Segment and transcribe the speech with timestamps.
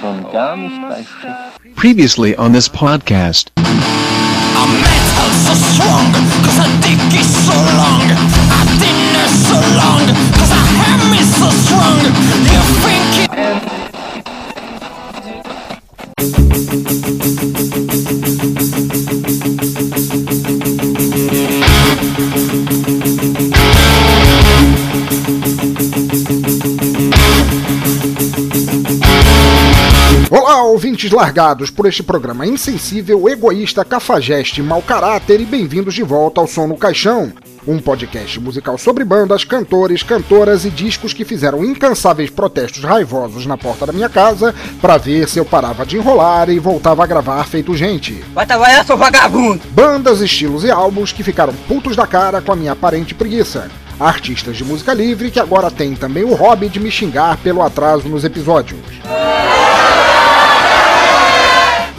[0.00, 1.74] Schon gar nicht bei Schiff.
[1.76, 3.50] Previously on this podcast.
[3.58, 8.00] I'm metal so strong, cause our dick is so long.
[8.56, 10.00] Our dinner so long,
[10.32, 12.00] cause our ham is so strong.
[12.48, 13.59] You think it...
[30.70, 36.46] ouvintes largados por este programa insensível, egoísta, cafajeste, mau caráter e bem-vindos de volta ao
[36.46, 37.32] Som no Caixão,
[37.66, 43.58] um podcast musical sobre bandas, cantores, cantoras e discos que fizeram incansáveis protestos raivosos na
[43.58, 47.44] porta da minha casa pra ver se eu parava de enrolar e voltava a gravar
[47.48, 48.24] feito gente.
[48.32, 49.60] Vai trabalhar, seu vagabundo!
[49.72, 53.68] Bandas, estilos e álbuns que ficaram putos da cara com a minha aparente preguiça.
[53.98, 58.08] Artistas de música livre que agora têm também o hobby de me xingar pelo atraso
[58.08, 58.80] nos episódios.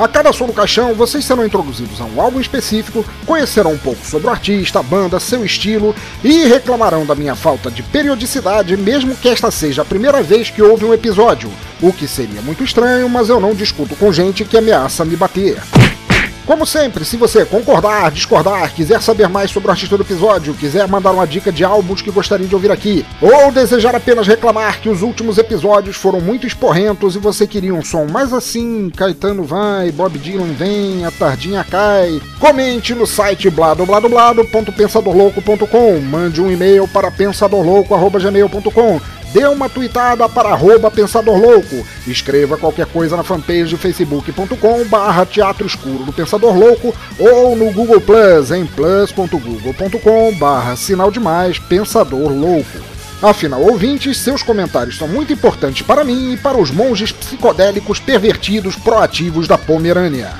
[0.01, 4.03] A cada som do caixão, vocês serão introduzidos a um álbum específico, conhecerão um pouco
[4.03, 9.15] sobre o artista, a banda, seu estilo e reclamarão da minha falta de periodicidade, mesmo
[9.15, 13.07] que esta seja a primeira vez que houve um episódio, o que seria muito estranho,
[13.07, 15.61] mas eu não discuto com gente que ameaça me bater.
[16.45, 20.87] Como sempre, se você concordar, discordar, quiser saber mais sobre o artista do episódio, quiser
[20.87, 24.89] mandar uma dica de álbuns que gostaria de ouvir aqui, ou desejar apenas reclamar que
[24.89, 29.91] os últimos episódios foram muito esporrentos e você queria um som mais assim, Caetano vai,
[29.91, 39.20] Bob Dylan vem, a tardinha cai, comente no site bladobladoblado.pensadorlouco.com, mande um e-mail para pensadorlouco.gmail.com
[39.33, 45.65] dê uma tweetada para arroba Pensador Louco, escreva qualquer coisa na fanpage facebook.com barra Teatro
[45.65, 52.91] Escuro do Pensador Louco ou no Google Plus em plus.google.com barra Sinal Demais Pensador Louco.
[53.21, 58.75] Afinal, ouvintes, seus comentários são muito importantes para mim e para os monges psicodélicos pervertidos
[58.75, 60.31] proativos da Pomerânia.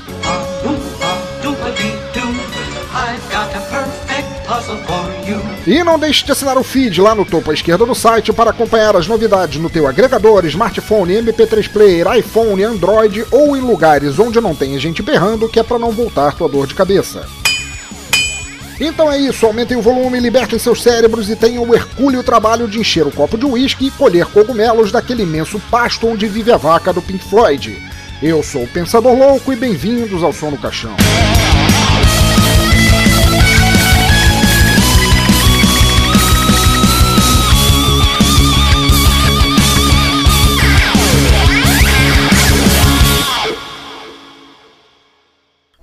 [5.66, 8.50] E não deixe de assinar o feed lá no topo à esquerda do site para
[8.50, 14.42] acompanhar as novidades no teu agregador, smartphone, MP3 player, iPhone, Android ou em lugares onde
[14.42, 17.28] não tenha gente berrando, que é para não voltar tua dor de cabeça.
[18.80, 22.80] Então é isso, aumentem o volume, libertem seus cérebros e tenham o hercúleo trabalho de
[22.80, 26.92] encher o copo de uísque e colher cogumelos daquele imenso pasto onde vive a vaca
[26.92, 27.78] do Pink Floyd.
[28.24, 30.96] Eu sou o Pensador Louco e bem-vindos ao Som no Caixão.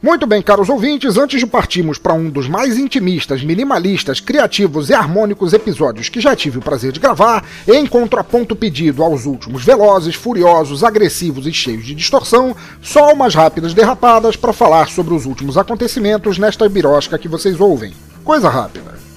[0.00, 4.94] Muito bem, caros ouvintes, antes de partirmos para um dos mais intimistas, minimalistas, criativos e
[4.94, 10.14] harmônicos episódios que já tive o prazer de gravar, em contraponto pedido aos últimos velozes,
[10.14, 15.58] furiosos, agressivos e cheios de distorção, só umas rápidas derrapadas para falar sobre os últimos
[15.58, 17.92] acontecimentos nesta birosca que vocês ouvem.
[18.22, 19.07] Coisa rápida.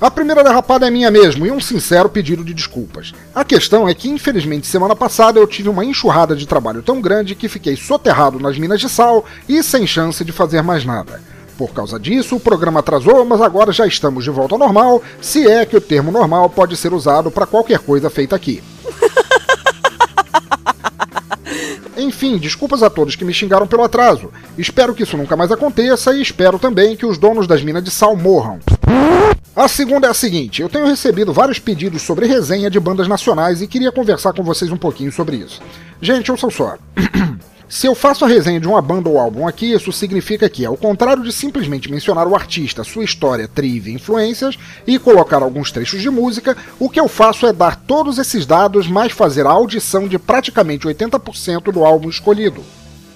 [0.00, 3.12] A primeira derrapada é minha mesmo e um sincero pedido de desculpas.
[3.34, 7.34] A questão é que, infelizmente, semana passada eu tive uma enxurrada de trabalho tão grande
[7.34, 11.20] que fiquei soterrado nas minas de sal e sem chance de fazer mais nada.
[11.58, 15.46] Por causa disso, o programa atrasou, mas agora já estamos de volta ao normal, se
[15.46, 18.62] é que o termo normal pode ser usado para qualquer coisa feita aqui.
[22.00, 24.30] Enfim, desculpas a todos que me xingaram pelo atraso.
[24.56, 27.90] Espero que isso nunca mais aconteça e espero também que os donos das minas de
[27.90, 28.58] sal morram.
[29.54, 33.60] A segunda é a seguinte: eu tenho recebido vários pedidos sobre resenha de bandas nacionais
[33.60, 35.60] e queria conversar com vocês um pouquinho sobre isso.
[36.00, 36.76] Gente, ouçam só.
[37.70, 40.76] Se eu faço a resenha de uma banda ou álbum aqui, isso significa que, ao
[40.76, 46.10] contrário de simplesmente mencionar o artista, sua história, trivia influências e colocar alguns trechos de
[46.10, 50.18] música, o que eu faço é dar todos esses dados, mais fazer a audição de
[50.18, 52.60] praticamente 80% do álbum escolhido.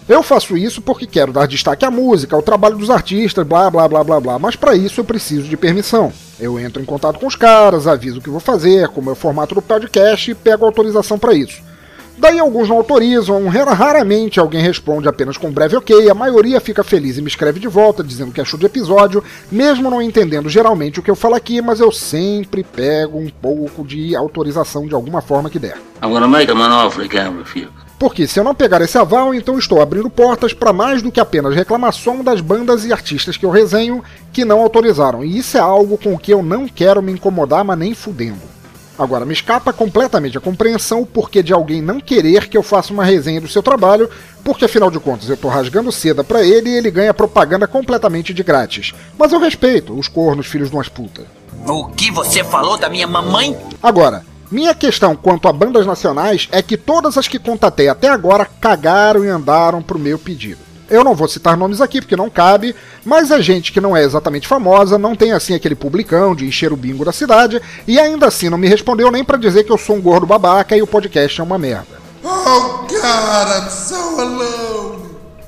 [0.08, 3.88] Eu faço isso porque quero dar destaque à música, ao trabalho dos artistas, blá blá
[3.88, 6.12] blá blá blá, mas para isso eu preciso de permissão.
[6.38, 9.16] Eu entro em contato com os caras, aviso o que vou fazer, como é o
[9.16, 11.73] formato do podcast e pego autorização para isso.
[12.16, 16.84] Daí alguns não autorizam, raramente alguém responde apenas com um breve ok, a maioria fica
[16.84, 21.00] feliz e me escreve de volta dizendo que achou do episódio, mesmo não entendendo geralmente
[21.00, 25.20] o que eu falo aqui, mas eu sempre pego um pouco de autorização de alguma
[25.20, 25.76] forma que der.
[26.02, 27.68] I'm gonna make him an offer he can't refuse.
[27.98, 31.20] Porque se eu não pegar esse aval, então estou abrindo portas para mais do que
[31.20, 34.02] apenas reclamação das bandas e artistas que eu resenho
[34.32, 37.64] que não autorizaram, e isso é algo com o que eu não quero me incomodar,
[37.64, 38.54] mas nem fudendo.
[38.98, 42.92] Agora, me escapa completamente a compreensão o porquê de alguém não querer que eu faça
[42.92, 44.08] uma resenha do seu trabalho,
[44.44, 48.32] porque afinal de contas eu tô rasgando seda pra ele e ele ganha propaganda completamente
[48.32, 48.92] de grátis.
[49.18, 51.24] Mas eu respeito os cornos filhos de umas putas.
[51.66, 53.56] O que você falou da minha mamãe?
[53.82, 58.44] Agora, Minha questão quanto a bandas nacionais é que todas as que contatei até agora
[58.44, 60.60] cagaram e andaram pro meu pedido.
[60.88, 64.02] Eu não vou citar nomes aqui porque não cabe, mas é gente que não é
[64.02, 68.26] exatamente famosa, não tem assim aquele publicão de encher o bingo da cidade e ainda
[68.26, 70.86] assim não me respondeu nem para dizer que eu sou um gordo babaca e o
[70.86, 72.04] podcast é uma merda.
[72.22, 75.03] Oh God, I'm so alone.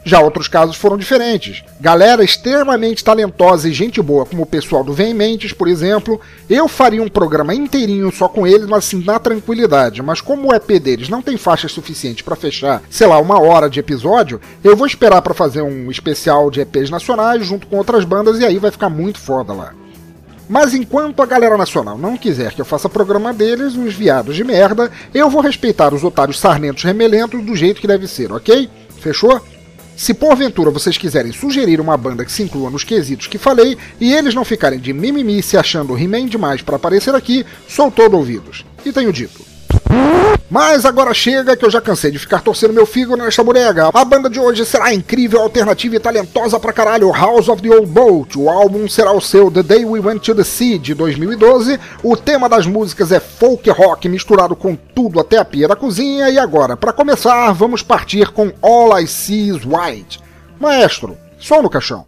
[0.09, 1.65] Já outros casos foram diferentes.
[1.81, 6.21] Galera extremamente talentosa e gente boa, como o pessoal do Veementes, por exemplo.
[6.49, 10.01] Eu faria um programa inteirinho só com eles, mas assim, na tranquilidade.
[10.05, 13.69] Mas como o EP deles não tem faixas suficientes para fechar, sei lá, uma hora
[13.69, 18.05] de episódio, eu vou esperar para fazer um especial de EPs nacionais junto com outras
[18.05, 19.75] bandas e aí vai ficar muito foda lá.
[20.49, 24.45] Mas enquanto a galera nacional não quiser que eu faça programa deles, uns viados de
[24.45, 28.71] merda, eu vou respeitar os otários sarmentos remelentos do jeito que deve ser, ok?
[29.01, 29.43] Fechou?
[29.97, 34.13] Se porventura vocês quiserem sugerir uma banda que se inclua nos quesitos que falei e
[34.13, 38.65] eles não ficarem de mimimi se achando He-Man demais para aparecer aqui, sou todo ouvidos.
[38.85, 39.46] E tenho dito.
[40.49, 43.91] Mas agora chega que eu já cansei de ficar torcendo meu fígado nesta bodega.
[43.93, 47.11] A banda de hoje será incrível, alternativa e talentosa pra caralho.
[47.11, 48.39] House of the Old Boat.
[48.39, 51.81] O álbum será o seu The Day We Went to the Sea de 2012.
[52.03, 56.31] O tema das músicas é folk rock misturado com tudo até a pia da cozinha.
[56.31, 60.21] E agora, para começar, vamos partir com All I See Is White.
[60.61, 62.07] Maestro, som no caixão.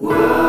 [0.00, 0.47] It's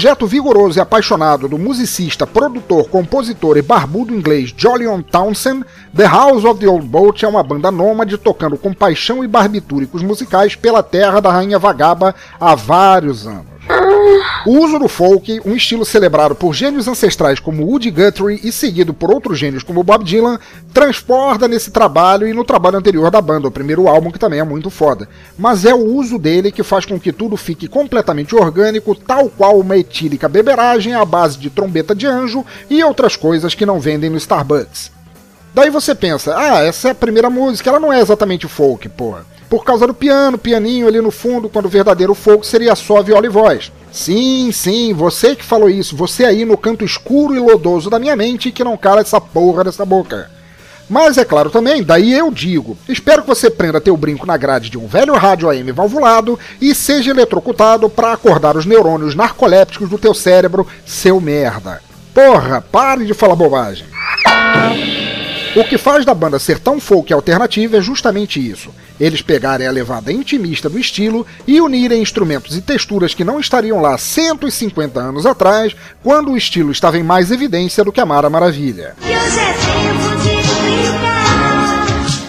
[0.00, 5.62] Projeto vigoroso e apaixonado do musicista, produtor, compositor e barbudo inglês Jolyon Townsend,
[5.94, 10.02] The House of the Old Boat é uma banda nômade tocando com paixão e barbitúricos
[10.02, 13.49] musicais pela terra da Rainha Vagaba há vários anos.
[14.46, 18.94] O uso do folk, um estilo celebrado por gênios ancestrais como Woody Guthrie e seguido
[18.94, 20.38] por outros gênios como Bob Dylan,
[20.72, 24.44] transborda nesse trabalho e no trabalho anterior da banda, o primeiro álbum que também é
[24.44, 25.08] muito foda.
[25.38, 29.60] Mas é o uso dele que faz com que tudo fique completamente orgânico, tal qual
[29.60, 34.08] uma etílica beberagem à base de trombeta de anjo e outras coisas que não vendem
[34.08, 34.90] no Starbucks.
[35.52, 39.26] Daí você pensa, ah, essa é a primeira música, ela não é exatamente folk, porra.
[39.50, 43.26] Por causa do piano, pianinho ali no fundo, quando o verdadeiro folk seria só viola
[43.26, 43.72] e voz.
[43.92, 48.14] Sim, sim, você que falou isso, você aí no canto escuro e lodoso da minha
[48.14, 50.30] mente que não cala essa porra dessa boca.
[50.88, 54.68] Mas é claro também, daí eu digo, espero que você prenda teu brinco na grade
[54.68, 59.98] de um velho rádio AM valvulado e seja eletrocutado para acordar os neurônios narcolépticos do
[59.98, 61.80] teu cérebro, seu merda.
[62.12, 63.86] Porra, pare de falar bobagem.
[65.54, 68.70] O que faz da banda ser tão folk alternativa é justamente isso.
[69.00, 73.80] Eles pegarem a levada intimista do estilo e unirem instrumentos e texturas que não estariam
[73.80, 78.28] lá 150 anos atrás, quando o estilo estava em mais evidência do que a Mara
[78.28, 78.94] Maravilha.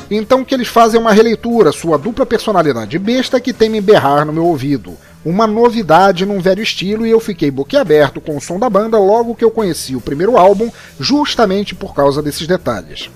[0.09, 4.25] Então o que eles fazem é uma releitura, sua dupla personalidade besta que teme berrar
[4.25, 4.97] no meu ouvido.
[5.23, 9.35] Uma novidade num velho estilo e eu fiquei boquiaberto com o som da banda logo
[9.35, 13.09] que eu conheci o primeiro álbum, justamente por causa desses detalhes.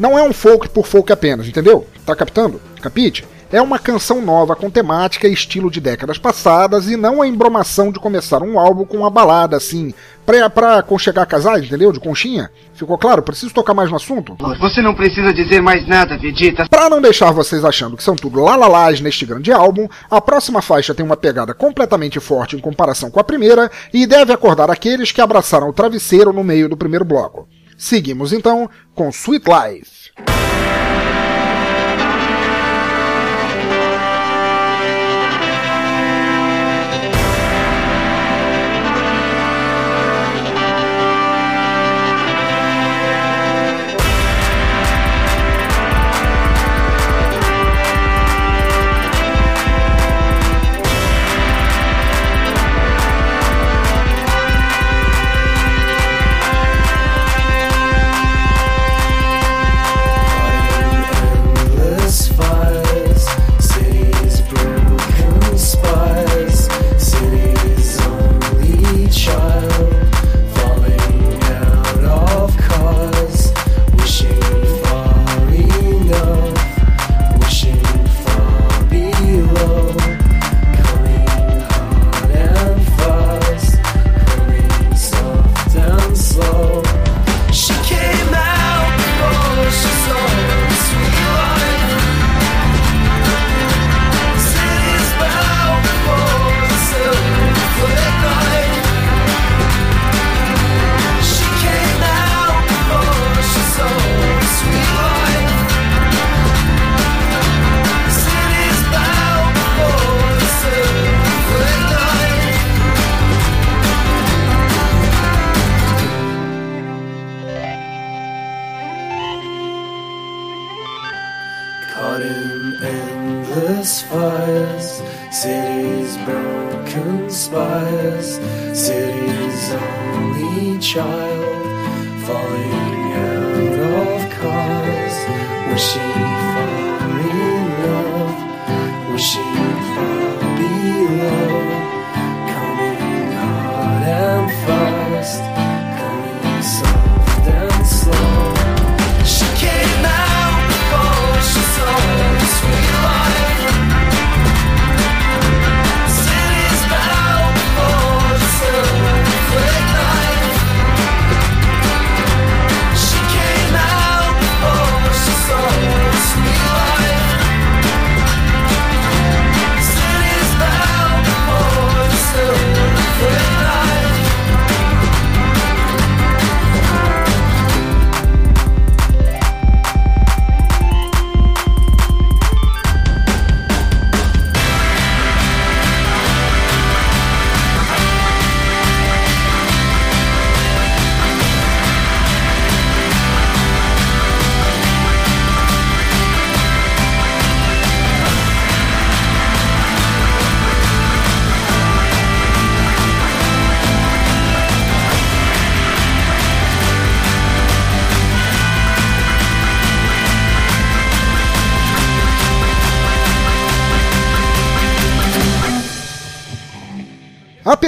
[0.00, 1.86] Não é um folk por folk apenas, entendeu?
[2.06, 2.58] Tá captando?
[2.80, 3.22] Capite?
[3.52, 7.92] É uma canção nova com temática e estilo de décadas passadas e não a embromação
[7.92, 9.92] de começar um álbum com uma balada assim,
[10.24, 11.92] pra, pra aconchegar casais, entendeu?
[11.92, 12.50] De conchinha.
[12.72, 13.20] Ficou claro?
[13.22, 14.38] Preciso tocar mais no assunto?
[14.58, 16.66] Você não precisa dizer mais nada, Vegeta.
[16.70, 20.94] Pra não deixar vocês achando que são tudo lalalás neste grande álbum, a próxima faixa
[20.94, 25.20] tem uma pegada completamente forte em comparação com a primeira e deve acordar aqueles que
[25.20, 27.46] abraçaram o travesseiro no meio do primeiro bloco.
[27.80, 30.10] Seguimos então com Sweet Life.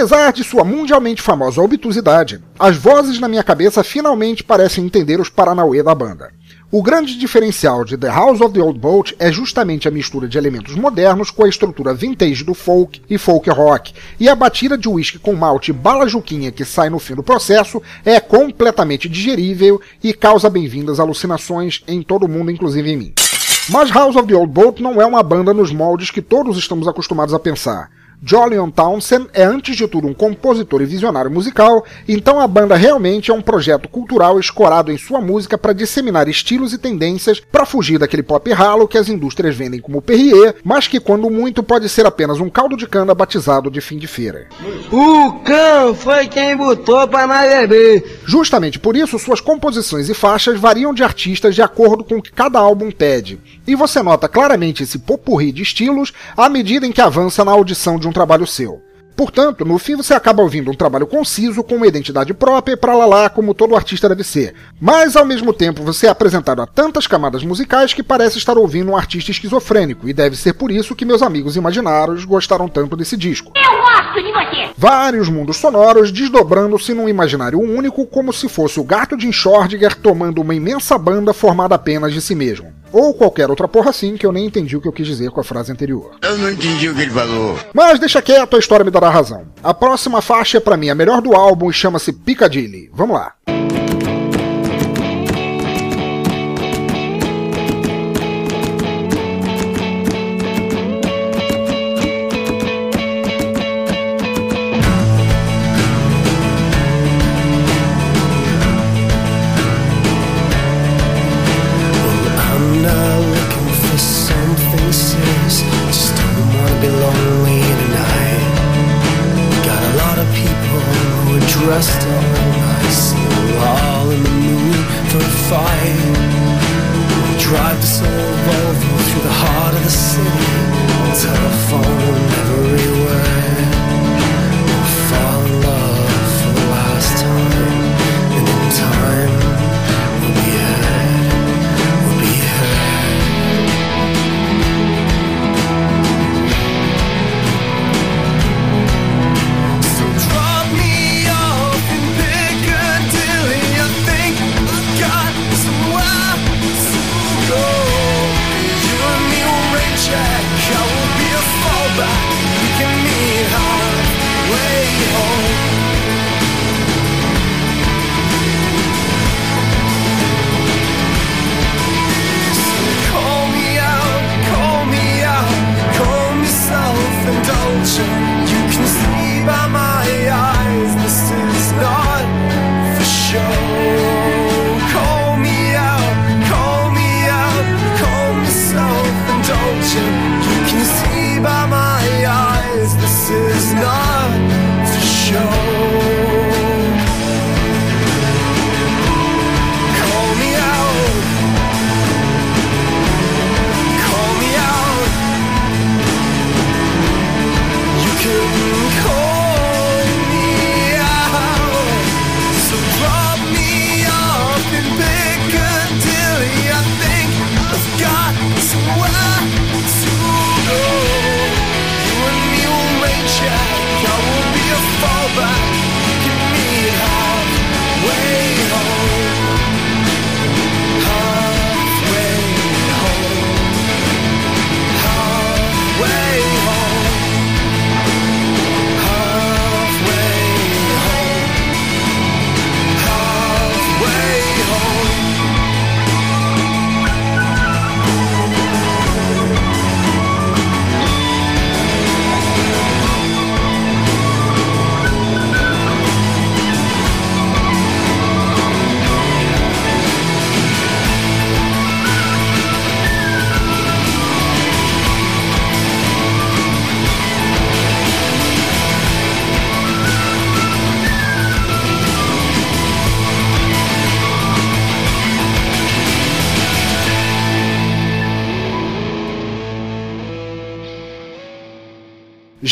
[0.03, 5.29] Apesar de sua mundialmente famosa obtusidade, as vozes na minha cabeça finalmente parecem entender os
[5.29, 6.33] paranauê da banda.
[6.73, 10.37] O grande diferencial de The House of the Old Boat é justamente a mistura de
[10.37, 14.89] elementos modernos com a estrutura vintage do folk e folk rock, e a batida de
[14.89, 20.13] whisky com malte bala juquinha que sai no fim do processo é completamente digerível e
[20.13, 23.15] causa bem-vindas alucinações em todo mundo, inclusive em mim.
[23.69, 26.89] Mas House of the Old Boat não é uma banda nos moldes que todos estamos
[26.89, 28.02] acostumados a pensar.
[28.25, 33.33] Jolyon Townsend é antes de tudo um compositor e visionário musical, então a banda realmente
[33.33, 37.99] é um projeto cultural escorado em sua música para disseminar estilos e tendências para fugir
[37.99, 42.07] daquele pop ralo que as indústrias vendem como Perrier, mas que quando muito pode ser
[42.07, 44.47] apenas um caldo de cana batizado de fim de feira.
[44.93, 48.21] O cão foi quem botou pra nós beber.
[48.25, 52.31] Justamente por isso, suas composições e faixas variam de artistas de acordo com o que
[52.31, 57.01] cada álbum pede, e você nota claramente esse popurri de estilos à medida em que
[57.01, 58.83] avança na audição de um trabalho seu.
[59.17, 63.29] Portanto, no fim você acaba ouvindo um trabalho conciso, com uma identidade própria, para lá
[63.29, 64.55] como todo artista deve ser.
[64.81, 68.91] Mas ao mesmo tempo você é apresentado a tantas camadas musicais que parece estar ouvindo
[68.91, 73.17] um artista esquizofrênico, e deve ser por isso que meus amigos imaginários gostaram tanto desse
[73.17, 73.53] disco.
[73.55, 73.82] Eu
[74.13, 74.71] gosto de você!
[74.77, 80.41] Vários mundos sonoros desdobrando-se num imaginário único, como se fosse o gato de Schrödinger tomando
[80.41, 82.73] uma imensa banda formada apenas de si mesmo.
[82.93, 85.41] Ou qualquer outra porra assim que eu nem entendi o que eu quis dizer com
[85.41, 86.13] a frase anterior.
[86.21, 87.59] Eu não entendi o que ele falou.
[87.73, 89.45] Mas deixa quieto, a história me dará razão.
[89.63, 92.91] A próxima faixa é pra mim a melhor do álbum e chama-se Piccadilly.
[92.93, 93.33] Vamos lá.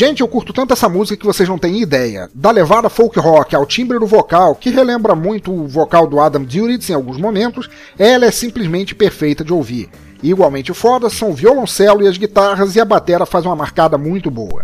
[0.00, 2.30] Gente, eu curto tanto essa música que vocês não têm ideia.
[2.34, 6.42] Da levada folk rock ao timbre do vocal, que relembra muito o vocal do Adam
[6.42, 9.90] Duritz em alguns momentos, ela é simplesmente perfeita de ouvir.
[10.22, 14.30] Igualmente foda são o violoncelo e as guitarras e a batera faz uma marcada muito
[14.30, 14.62] boa.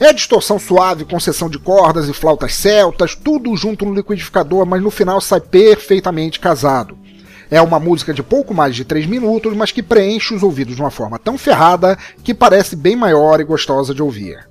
[0.00, 4.82] É distorção suave com sessão de cordas e flautas celtas, tudo junto no liquidificador, mas
[4.82, 6.96] no final sai perfeitamente casado.
[7.50, 10.82] É uma música de pouco mais de 3 minutos, mas que preenche os ouvidos de
[10.82, 14.48] uma forma tão ferrada que parece bem maior e gostosa de ouvir.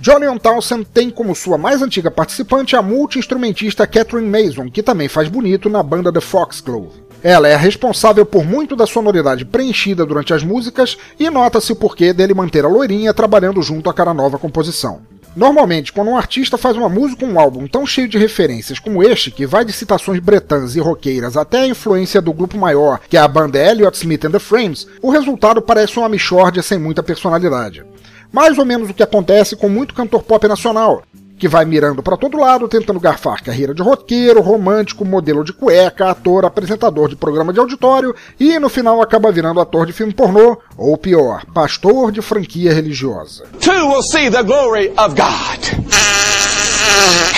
[0.00, 5.28] Jolyon Townsend tem como sua mais antiga participante a multi-instrumentista Catherine Mason, que também faz
[5.28, 7.02] bonito na banda The Foxglove.
[7.22, 12.12] Ela é responsável por muito da sonoridade preenchida durante as músicas e nota-se o porquê
[12.12, 15.00] dele manter a loirinha trabalhando junto a cada nova composição.
[15.36, 19.02] Normalmente, quando um artista faz uma música ou um álbum tão cheio de referências como
[19.02, 23.16] este, que vai de citações bretãs e roqueiras até a influência do grupo maior, que
[23.16, 27.02] é a banda Elliott Smith and the Frames, o resultado parece uma mixórdia sem muita
[27.02, 27.84] personalidade.
[28.32, 31.02] Mais ou menos o que acontece com muito cantor pop nacional,
[31.38, 36.10] que vai mirando para todo lado, tentando garfar carreira de roqueiro, romântico, modelo de cueca,
[36.10, 40.58] ator, apresentador de programa de auditório e no final acaba virando ator de filme pornô,
[40.76, 43.44] ou pior, pastor de franquia religiosa.
[43.60, 45.88] Two will see the glory of God.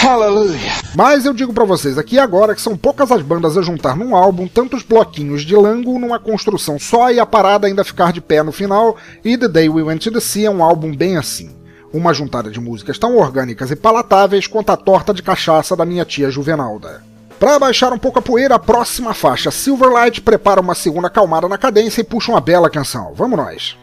[0.03, 0.81] Hallelujah.
[0.95, 4.17] Mas eu digo para vocês aqui agora que são poucas as bandas a juntar num
[4.17, 8.43] álbum tantos bloquinhos de lango numa construção só e a parada ainda ficar de pé
[8.43, 11.60] no final, e The Day We Went to the Sea é um álbum bem assim.
[11.93, 16.05] Uma juntada de músicas tão orgânicas e palatáveis quanto a torta de cachaça da minha
[16.05, 17.03] tia Juvenalda.
[17.39, 21.57] Para baixar um pouco a poeira, a próxima faixa, Silverlight, prepara uma segunda calmada na
[21.57, 23.13] cadência e puxa uma bela canção.
[23.15, 23.79] Vamos nós!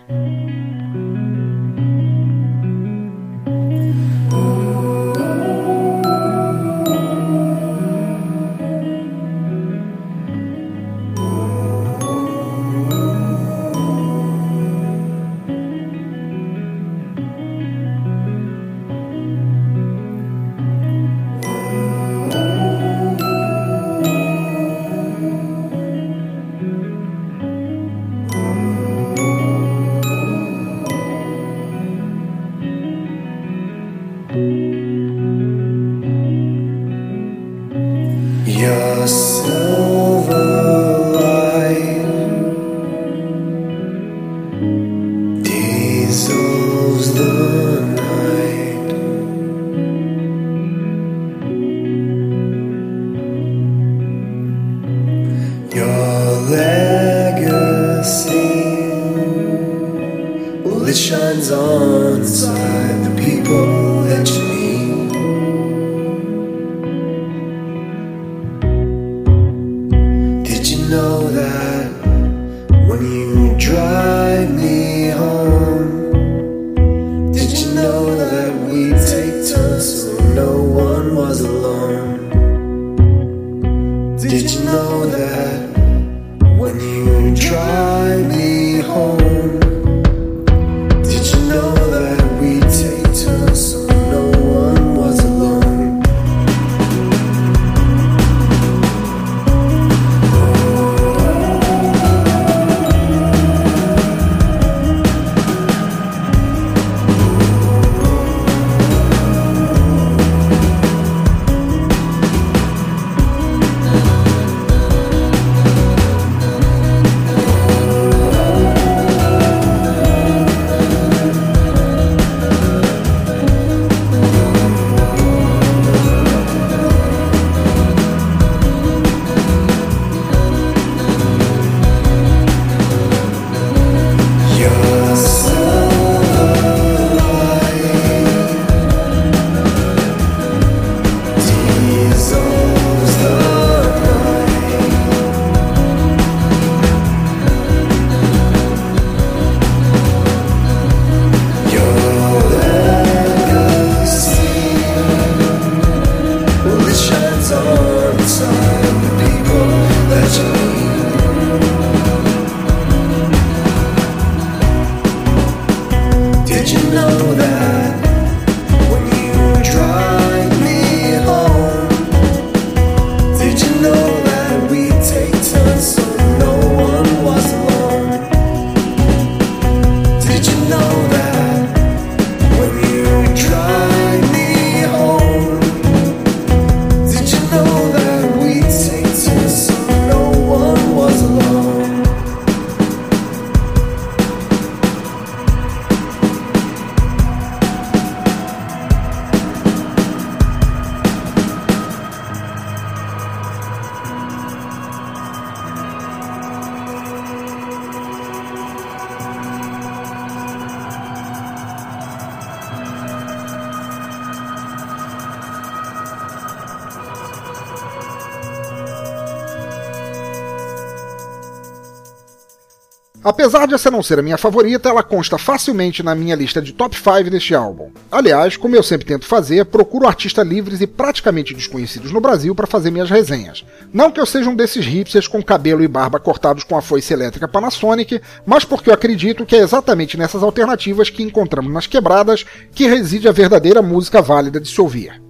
[223.47, 226.73] Apesar de essa não ser a minha favorita, ela consta facilmente na minha lista de
[226.73, 227.89] top 5 deste álbum.
[228.11, 232.67] Aliás, como eu sempre tento fazer, procuro artistas livres e praticamente desconhecidos no Brasil para
[232.67, 233.63] fazer minhas resenhas.
[233.93, 237.13] Não que eu seja um desses hipsters com cabelo e barba cortados com a foice
[237.13, 242.45] elétrica Panasonic, mas porque eu acredito que é exatamente nessas alternativas que encontramos nas quebradas
[242.75, 245.26] que reside a verdadeira música válida de se ouvir.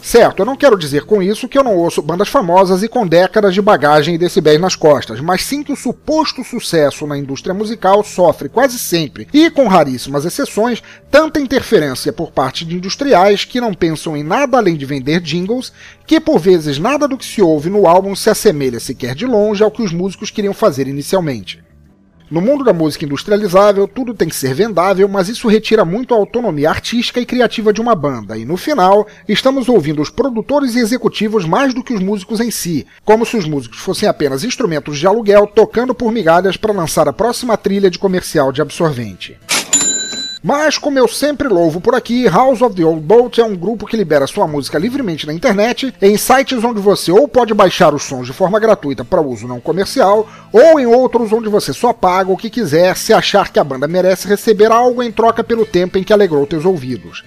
[0.00, 3.06] Certo, eu não quero dizer com isso que eu não ouço bandas famosas e com
[3.06, 7.52] décadas de bagagem e decibéis nas costas, mas sim que o suposto sucesso na indústria
[7.52, 13.60] musical sofre quase sempre, e com raríssimas exceções, tanta interferência por parte de industriais que
[13.60, 15.72] não pensam em nada além de vender jingles,
[16.06, 19.62] que por vezes nada do que se ouve no álbum se assemelha sequer de longe
[19.62, 21.67] ao que os músicos queriam fazer inicialmente.
[22.30, 26.16] No mundo da música industrializável, tudo tem que ser vendável, mas isso retira muito a
[26.18, 30.78] autonomia artística e criativa de uma banda, e no final, estamos ouvindo os produtores e
[30.78, 34.98] executivos mais do que os músicos em si, como se os músicos fossem apenas instrumentos
[34.98, 39.38] de aluguel tocando por migalhas para lançar a próxima trilha de comercial de absorvente.
[40.48, 43.84] Mas, como eu sempre louvo por aqui, House of the Old Boat é um grupo
[43.84, 48.04] que libera sua música livremente na internet, em sites onde você ou pode baixar os
[48.04, 52.32] sons de forma gratuita para uso não comercial, ou em outros onde você só paga
[52.32, 55.98] o que quiser se achar que a banda merece receber algo em troca pelo tempo
[55.98, 57.22] em que alegrou teus ouvidos.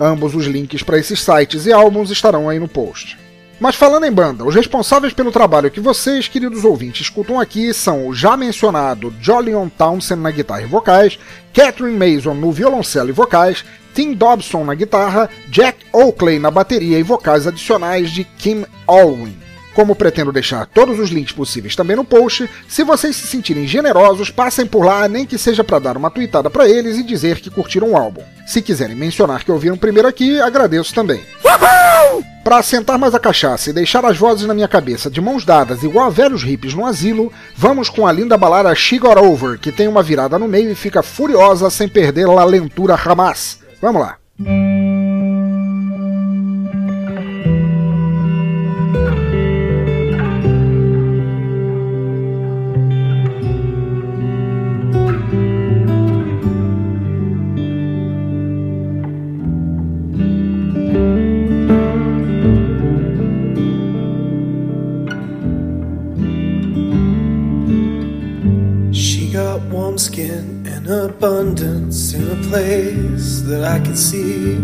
[0.00, 3.21] Ambos os links para esses sites e álbuns estarão aí no post.
[3.62, 8.08] Mas falando em banda, os responsáveis pelo trabalho que vocês, queridos ouvintes, escutam aqui são
[8.08, 11.16] o já mencionado Jolyon Townsend na guitarra e vocais,
[11.54, 17.04] Catherine Mason no violoncelo e vocais, Tim Dobson na guitarra, Jack Oakley na bateria e
[17.04, 19.36] vocais adicionais de Kim Alwyn.
[19.74, 24.28] Como pretendo deixar todos os links possíveis também no post, se vocês se sentirem generosos,
[24.28, 27.48] passem por lá, nem que seja para dar uma tweetada para eles e dizer que
[27.48, 28.24] curtiram o álbum.
[28.44, 31.20] Se quiserem mencionar que ouviram primeiro aqui, agradeço também.
[32.44, 35.84] Para assentar mais a cachaça e deixar as vozes na minha cabeça de mãos dadas
[35.84, 39.70] igual a velhos hippies no asilo, vamos com a linda balada She Got Over, que
[39.70, 43.60] tem uma virada no meio e fica furiosa sem perder a lentura Hamas.
[43.80, 44.16] Vamos lá.
[71.22, 74.58] Abundance in a place that I can see.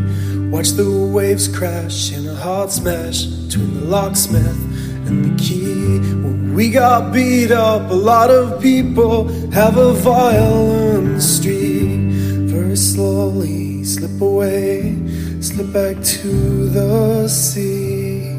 [0.51, 4.59] Watch the waves crash in a hard smash between the locksmith
[5.07, 6.01] and the key.
[6.25, 12.11] When we got beat up, a lot of people have a violent streak.
[12.51, 14.99] Very slowly slip away,
[15.41, 18.35] slip back to the sea.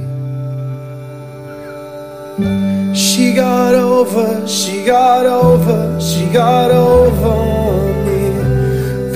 [2.93, 7.88] She got over, she got over, she got over.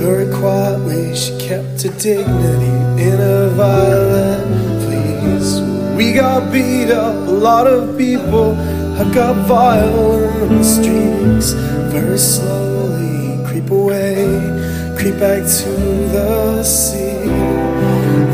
[0.04, 5.62] Very quietly, she kept her dignity in a violent please.
[5.96, 8.54] We got beat up, a lot of people
[8.98, 11.54] have got violent streets.
[11.94, 14.28] Very slowly, creep away,
[14.98, 15.72] creep back to
[16.12, 17.24] the sea.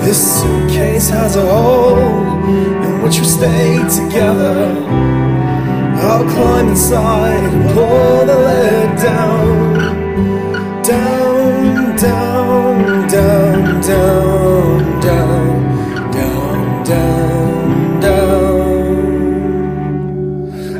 [0.03, 1.99] This suitcase has a hole
[2.83, 4.73] in which we stay together.
[6.01, 9.68] I'll climb inside and pull the lid down,
[13.89, 18.67] down, down, down, down, down,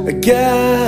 [0.08, 0.79] again.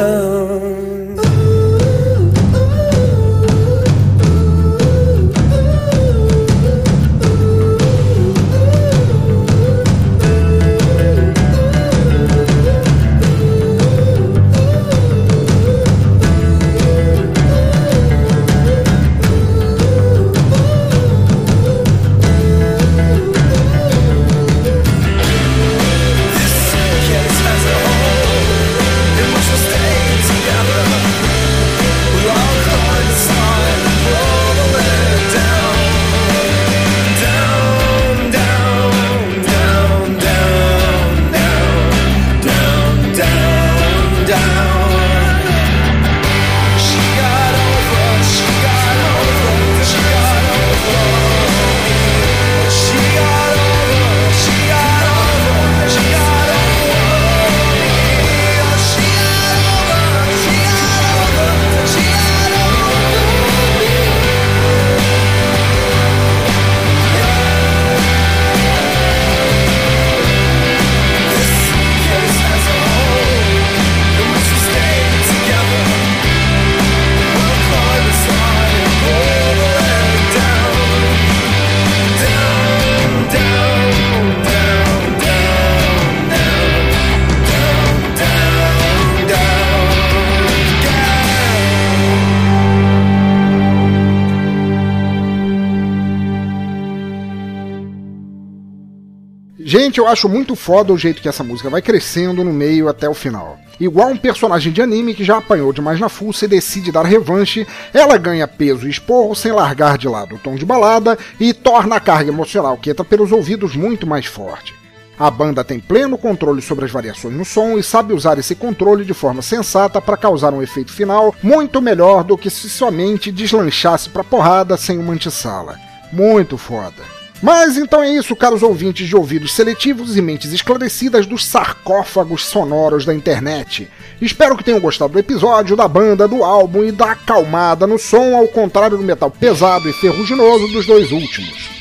[99.91, 103.09] Gente, eu acho muito foda o jeito que essa música vai crescendo no meio até
[103.09, 103.59] o final.
[103.77, 107.67] Igual um personagem de anime que já apanhou demais na fuça e decide dar revanche,
[107.93, 111.97] ela ganha peso e esporro sem largar de lado o tom de balada e torna
[111.97, 114.73] a carga emocional que entra pelos ouvidos muito mais forte.
[115.19, 119.03] A banda tem pleno controle sobre as variações no som e sabe usar esse controle
[119.03, 124.09] de forma sensata para causar um efeito final muito melhor do que se somente deslanchasse
[124.09, 125.77] pra porrada sem uma antessala.
[126.13, 127.20] Muito foda.
[127.41, 133.03] Mas então é isso, caros ouvintes de ouvidos seletivos e mentes esclarecidas dos sarcófagos sonoros
[133.03, 133.89] da internet.
[134.21, 138.35] Espero que tenham gostado do episódio, da banda, do álbum e da acalmada no som,
[138.35, 141.71] ao contrário do metal pesado e ferruginoso dos dois últimos.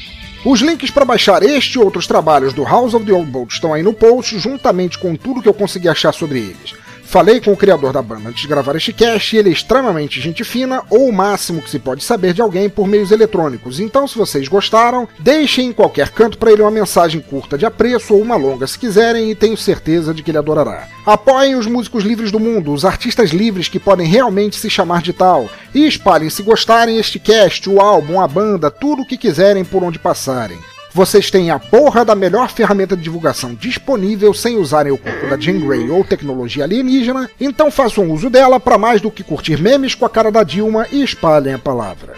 [0.42, 3.74] Os links para baixar este e outros trabalhos do House of the Old Boat estão
[3.74, 6.74] aí no post, juntamente com tudo que eu consegui achar sobre eles.
[7.10, 10.20] Falei com o criador da banda antes de gravar este cast e ele é extremamente
[10.20, 13.80] gente fina, ou o máximo que se pode saber de alguém por meios eletrônicos.
[13.80, 18.14] Então, se vocês gostaram, deixem em qualquer canto para ele uma mensagem curta de apreço
[18.14, 20.86] ou uma longa se quiserem e tenho certeza de que ele adorará.
[21.04, 25.12] Apoiem os músicos livres do mundo, os artistas livres que podem realmente se chamar de
[25.12, 29.64] tal, e espalhem se gostarem este cast, o álbum, a banda, tudo o que quiserem
[29.64, 30.58] por onde passarem.
[30.92, 35.38] Vocês têm a porra da melhor ferramenta de divulgação disponível sem usarem o corpo da
[35.38, 39.94] Jean Grey ou tecnologia alienígena, então façam uso dela para mais do que curtir memes
[39.94, 42.14] com a cara da Dilma e espalhem a palavra.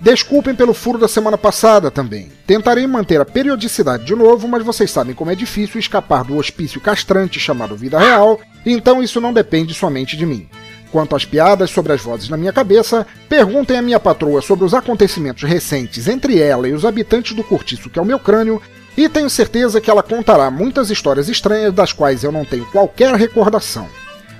[0.00, 2.30] Desculpem pelo furo da semana passada também.
[2.46, 6.80] Tentarei manter a periodicidade de novo, mas vocês sabem como é difícil escapar do hospício
[6.80, 10.48] castrante chamado vida real, então isso não depende somente de mim.
[10.94, 14.72] Quanto às piadas sobre as vozes na minha cabeça, perguntem à minha patroa sobre os
[14.72, 18.62] acontecimentos recentes entre ela e os habitantes do cortiço que é o meu crânio,
[18.96, 23.12] e tenho certeza que ela contará muitas histórias estranhas das quais eu não tenho qualquer
[23.16, 23.88] recordação.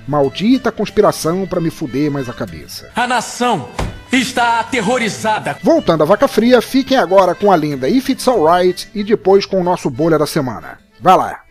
[0.07, 2.89] Maldita conspiração para me fuder mais a cabeça.
[2.95, 3.67] A nação
[4.09, 5.57] está aterrorizada.
[5.61, 9.59] Voltando à vaca fria, fiquem agora com a linda If It's Alright e depois com
[9.59, 10.79] o nosso bolha da semana.
[11.01, 11.44] Vai lá!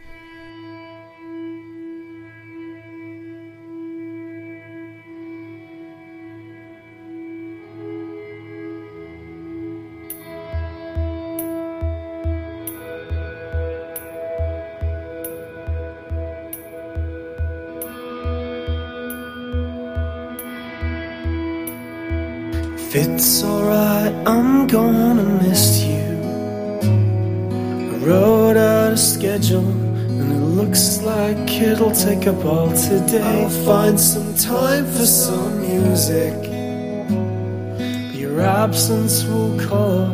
[23.14, 26.02] It's alright, I'm gonna miss you.
[27.92, 29.70] I wrote out a schedule,
[30.18, 33.22] and it looks like it'll take up all today.
[33.22, 36.34] I'll find some time for some music.
[37.78, 40.08] But your absence will color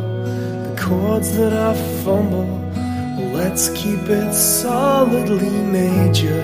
[0.67, 1.73] the chords that I
[2.03, 2.51] fumble.
[3.33, 6.43] Let's keep it solidly major.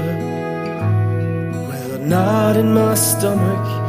[1.67, 3.86] With a knot in my stomach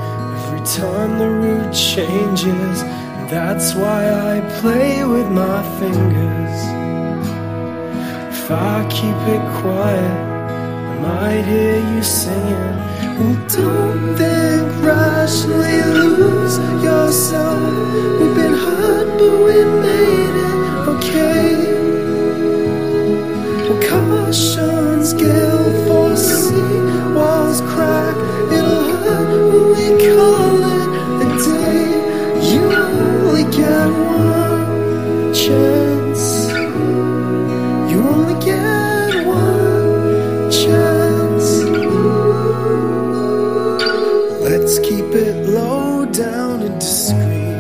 [0.77, 2.83] time the route changes.
[3.31, 6.57] That's why I play with my fingers.
[8.37, 10.16] If I keep it quiet,
[10.91, 12.77] I might hear you singing.
[13.16, 17.61] Well, don't think rationally, lose yourself.
[18.21, 20.59] We've been hurt, but we made it
[20.95, 21.49] okay.
[23.64, 25.88] Well, caution's gale
[33.59, 36.25] get one chance.
[37.91, 41.49] You only get one chance.
[44.49, 47.59] Let's keep it low down and discreet.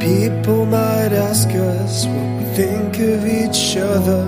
[0.00, 4.24] People might ask us what we think of each other.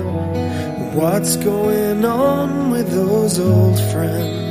[0.99, 4.50] What's going on with those old friends?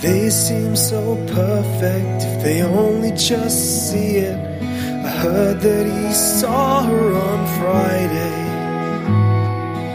[0.00, 4.38] They seem so perfect if they only just see it.
[5.04, 8.40] I heard that he saw her on Friday.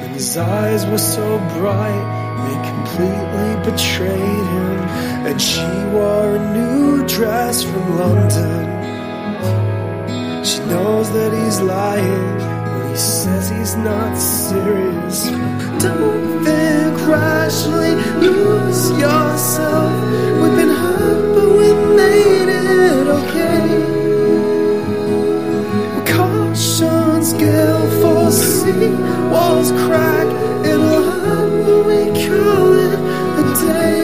[0.03, 2.06] And his eyes were so bright,
[2.45, 4.78] they completely betrayed him.
[5.26, 8.66] And she wore a new dress from London.
[10.45, 12.38] She knows that he's lying
[12.78, 15.32] when he says he's not serious.
[15.82, 16.25] Don't
[17.46, 17.93] rationally,
[18.26, 19.93] lose yourself.
[20.41, 23.68] We've been hurt, but we made it okay.
[26.12, 28.89] Caution's gale foresee
[29.32, 30.28] walls crack.
[30.66, 33.00] It'll hurt when we call it
[33.41, 34.00] a day.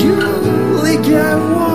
[0.00, 1.67] You only get one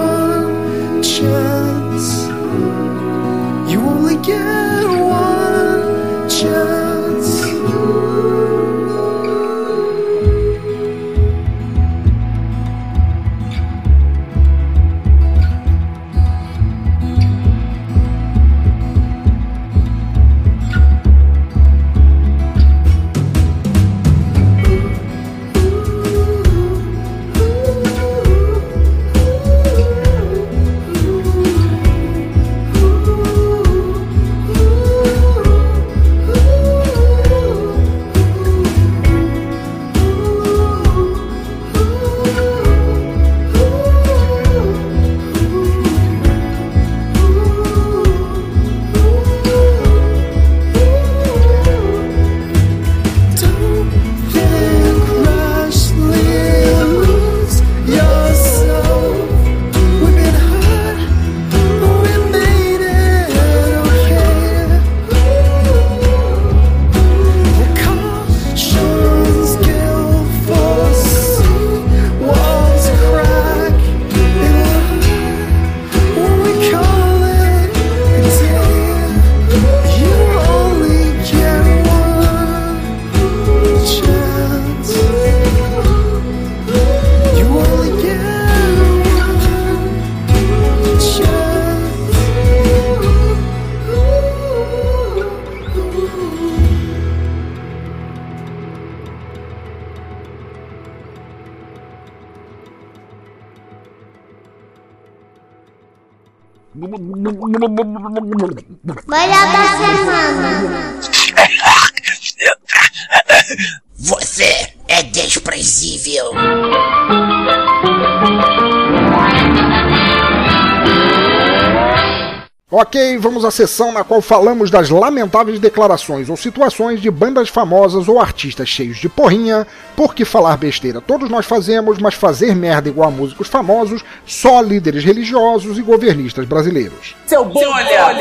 [122.83, 128.09] Ok, vamos à sessão na qual falamos das lamentáveis declarações ou situações de bandas famosas
[128.09, 129.65] ou artistas cheios de porrinha,
[129.95, 135.05] porque falar besteira todos nós fazemos, mas fazer merda igual a músicos famosos, só líderes
[135.05, 137.15] religiosos e governistas brasileiros.
[137.25, 138.13] Seu bolha!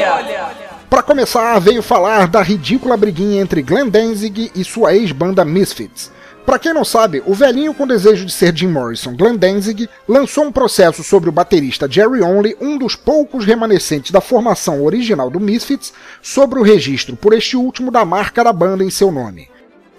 [0.88, 6.12] Para começar, veio falar da ridícula briguinha entre Glenn Danzig e sua ex-banda Misfits.
[6.44, 10.44] Pra quem não sabe, o velhinho com desejo de ser Jim Morrison, Glenn Danzig, lançou
[10.44, 15.38] um processo sobre o baterista Jerry Only, um dos poucos remanescentes da formação original do
[15.38, 19.48] Misfits, sobre o registro por este último da marca da banda em seu nome.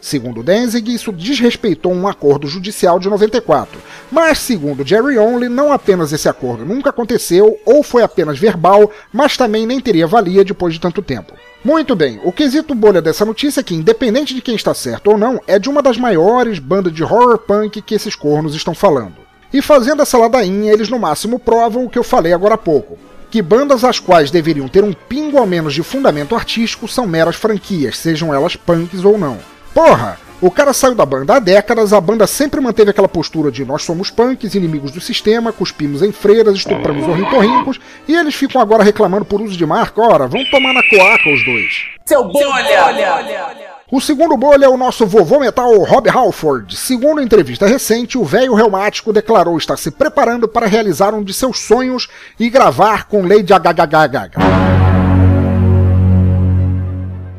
[0.02, 3.80] Segundo Danzig, isso desrespeitou um acordo judicial de 94.
[4.12, 9.38] Mas, segundo Jerry Only, não apenas esse acordo nunca aconteceu ou foi apenas verbal, mas
[9.38, 11.34] também nem teria valia depois de tanto tempo.
[11.64, 15.18] Muito bem, o quesito bolha dessa notícia é que, independente de quem está certo ou
[15.18, 19.16] não, é de uma das maiores bandas de horror punk que esses cornos estão falando.
[19.54, 22.98] E fazendo essa ladainha, eles no máximo provam o que eu falei agora há pouco.
[23.32, 27.38] Que bandas as quais deveriam ter um pingo ao menos de fundamento artístico são meras
[27.38, 29.38] franquias, sejam elas punks ou não.
[29.74, 30.20] Porra!
[30.42, 33.84] O cara saiu da banda há décadas, a banda sempre manteve aquela postura de nós
[33.84, 39.24] somos punks, inimigos do sistema, cuspimos em freiras, estupramos ornitorrincos, e eles ficam agora reclamando
[39.24, 41.94] por uso de marca, ora, vão tomar na coaca os dois.
[42.06, 43.74] Seu bolha!
[43.90, 46.76] O segundo bolha é o nosso vovô metal Rob Halford.
[46.76, 51.32] Segundo a entrevista recente, o velho reumático declarou estar se preparando para realizar um de
[51.32, 52.10] seus sonhos
[52.40, 54.32] e gravar com Lady Gaga.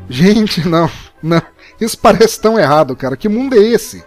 [0.09, 0.89] Gente, não,
[1.21, 1.41] não.
[1.79, 3.17] Isso parece tão errado, cara.
[3.17, 4.03] Que mundo é esse?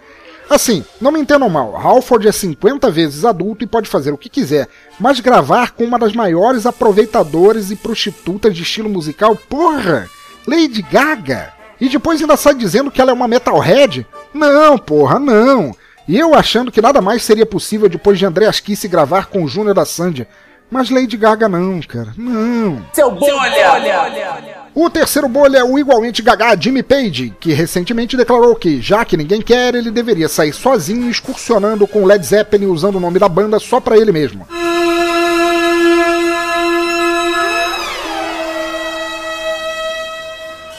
[0.49, 4.27] Assim, não me entendam mal, Halford é 50 vezes adulto e pode fazer o que
[4.27, 4.67] quiser,
[4.99, 10.09] mas gravar com uma das maiores aproveitadoras e prostitutas de estilo musical, porra!
[10.47, 11.53] Lady Gaga!
[11.79, 14.07] E depois ainda sai dizendo que ela é uma metalhead?
[14.33, 15.71] Não, porra, não!
[16.07, 19.47] E eu achando que nada mais seria possível depois de Andreas Kiss gravar com o
[19.47, 20.27] Júnior da Sandy.
[20.71, 22.83] Mas Lady Gaga não, cara, não.
[22.91, 24.58] Seu bolha!
[24.81, 29.17] O terceiro bolha é o igualmente gaga Jimmy Page, que recentemente declarou que, já que
[29.17, 33.59] ninguém quer, ele deveria sair sozinho excursionando com Led Zeppelin usando o nome da banda
[33.59, 34.47] só pra ele mesmo.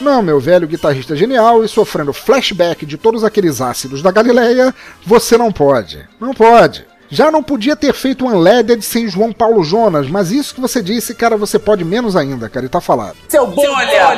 [0.01, 4.73] Não, meu velho guitarrista genial e sofrendo flashback de todos aqueles ácidos da Galileia,
[5.05, 6.09] você não pode.
[6.19, 6.90] Não pode.
[7.13, 10.81] Já não podia ter feito um Unleaded sem João Paulo Jonas, mas isso que você
[10.81, 13.17] disse, cara, você pode menos ainda, cara, e tá falado.
[13.27, 14.17] Seu bolha!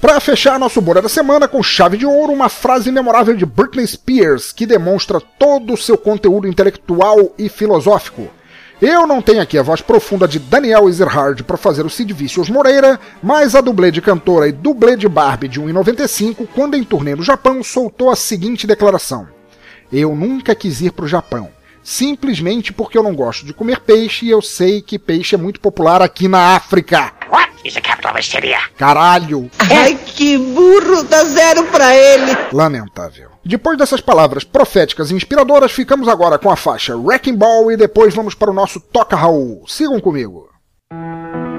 [0.00, 3.86] Pra fechar nosso bolha da semana com chave de ouro, uma frase memorável de Britney
[3.86, 8.30] Spears que demonstra todo o seu conteúdo intelectual e filosófico.
[8.80, 12.48] Eu não tenho aqui a voz profunda de Daniel Ezerhard para fazer o Cid Vicious
[12.48, 17.14] Moreira, mas a dublê de cantora e dublê de Barbie de 1,95, quando em turnê
[17.14, 19.28] no Japão, soltou a seguinte declaração:
[19.92, 21.50] Eu nunca quis ir pro Japão
[21.82, 25.60] simplesmente porque eu não gosto de comer peixe e eu sei que peixe é muito
[25.60, 27.12] popular aqui na África.
[27.30, 28.58] What is the capital of Assyria?
[28.76, 29.50] Caralho!
[29.58, 32.36] Ai, que burro, dá zero pra ele.
[32.52, 33.30] Lamentável.
[33.44, 38.14] Depois dessas palavras proféticas e inspiradoras, ficamos agora com a faixa Wrecking Ball e depois
[38.14, 39.64] vamos para o nosso Toca Raul.
[39.66, 40.50] Sigam comigo.
[40.92, 41.49] got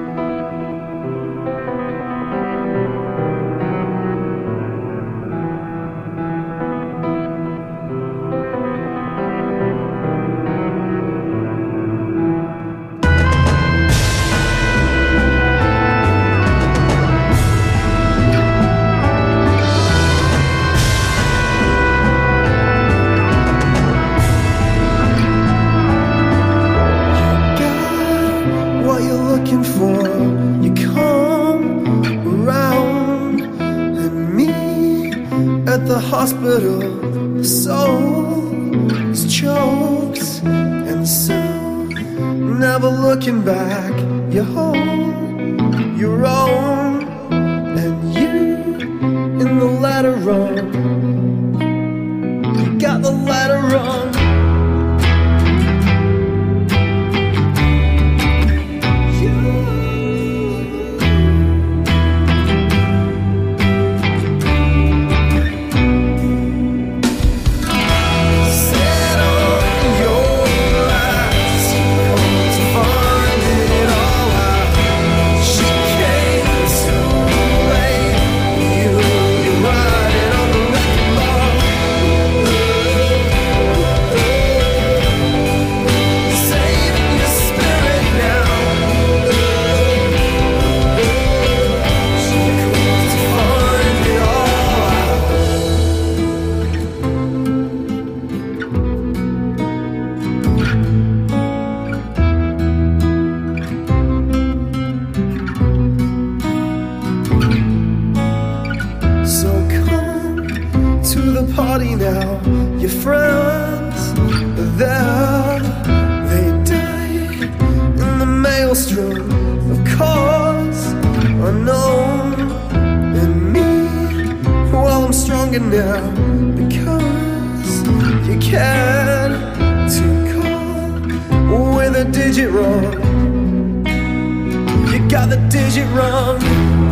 [135.32, 136.91] You got the digit wrong.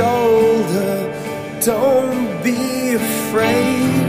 [0.00, 0.96] Shoulder,
[1.60, 4.06] don't be afraid.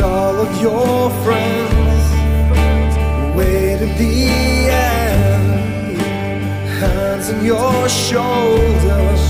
[0.00, 2.04] All of your friends
[3.36, 4.16] wait at the
[4.94, 5.98] end.
[6.80, 9.24] Hands on your shoulders,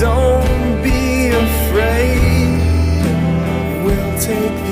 [0.00, 2.23] don't be afraid
[4.26, 4.63] take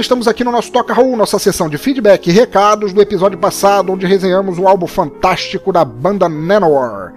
[0.00, 3.92] estamos aqui no nosso Toca Raul, nossa sessão de feedback e recados do episódio passado,
[3.92, 7.14] onde resenhamos o álbum fantástico da banda Nanowar.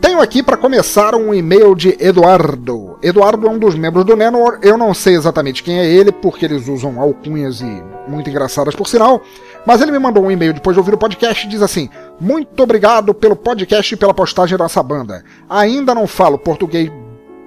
[0.00, 2.98] Tenho aqui para começar um e-mail de Eduardo.
[3.00, 6.44] Eduardo é um dos membros do Nanowar, eu não sei exatamente quem é ele, porque
[6.44, 9.22] eles usam alcunhas e muito engraçadas por sinal,
[9.64, 11.88] mas ele me mandou um e-mail depois de ouvir o podcast e diz assim:
[12.20, 15.24] Muito obrigado pelo podcast e pela postagem da nossa banda.
[15.48, 16.90] Ainda não falo português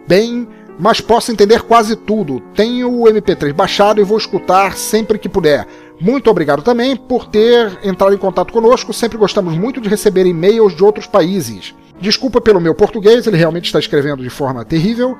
[0.07, 0.47] bem,
[0.77, 2.39] mas posso entender quase tudo.
[2.53, 5.67] Tenho o MP3 baixado e vou escutar sempre que puder.
[5.99, 8.93] Muito obrigado também por ter entrado em contato conosco.
[8.93, 11.73] Sempre gostamos muito de receber e-mails de outros países.
[11.99, 15.17] Desculpa pelo meu português, ele realmente está escrevendo de forma terrível.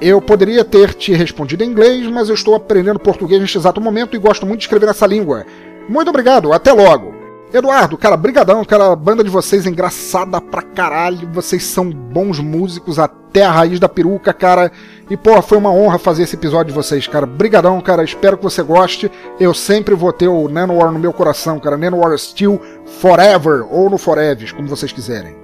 [0.00, 4.16] Eu poderia ter te respondido em inglês, mas eu estou aprendendo português neste exato momento
[4.16, 5.44] e gosto muito de escrever nessa língua.
[5.88, 7.17] Muito obrigado, até logo.
[7.52, 12.38] Eduardo, cara, brigadão, cara, a banda de vocês é engraçada pra caralho, vocês são bons
[12.38, 14.70] músicos até a raiz da peruca, cara.
[15.08, 17.24] E, pô, foi uma honra fazer esse episódio de vocês, cara.
[17.24, 19.10] Brigadão, cara, espero que você goste.
[19.40, 21.78] Eu sempre vou ter o Nanowar no meu coração, cara.
[21.78, 22.60] Nanowar Steel
[23.00, 25.34] Forever, ou no Forever, como vocês quiserem.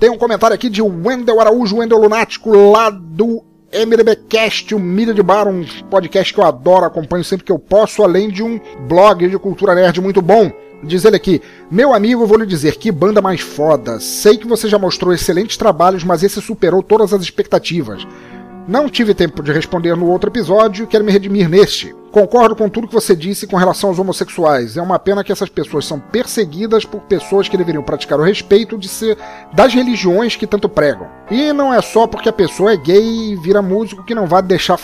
[0.00, 5.22] Tem um comentário aqui de Wendel Araújo, Wendel Lunático, lá do MDBcast, o Mídia de
[5.22, 9.28] Bar, um podcast que eu adoro, acompanho sempre que eu posso, além de um blog
[9.28, 10.52] de cultura nerd muito bom.
[10.84, 13.98] Diz ele aqui, meu amigo, vou lhe dizer, que banda mais foda.
[13.98, 18.06] Sei que você já mostrou excelentes trabalhos, mas esse superou todas as expectativas.
[18.66, 21.94] Não tive tempo de responder no outro episódio e quero me redimir neste.
[22.10, 24.78] Concordo com tudo que você disse com relação aos homossexuais.
[24.78, 28.78] É uma pena que essas pessoas são perseguidas por pessoas que deveriam praticar o respeito
[28.78, 29.18] de ser
[29.52, 31.08] das religiões que tanto pregam.
[31.30, 34.40] E não é só porque a pessoa é gay e vira músico que não vai
[34.40, 34.78] deixar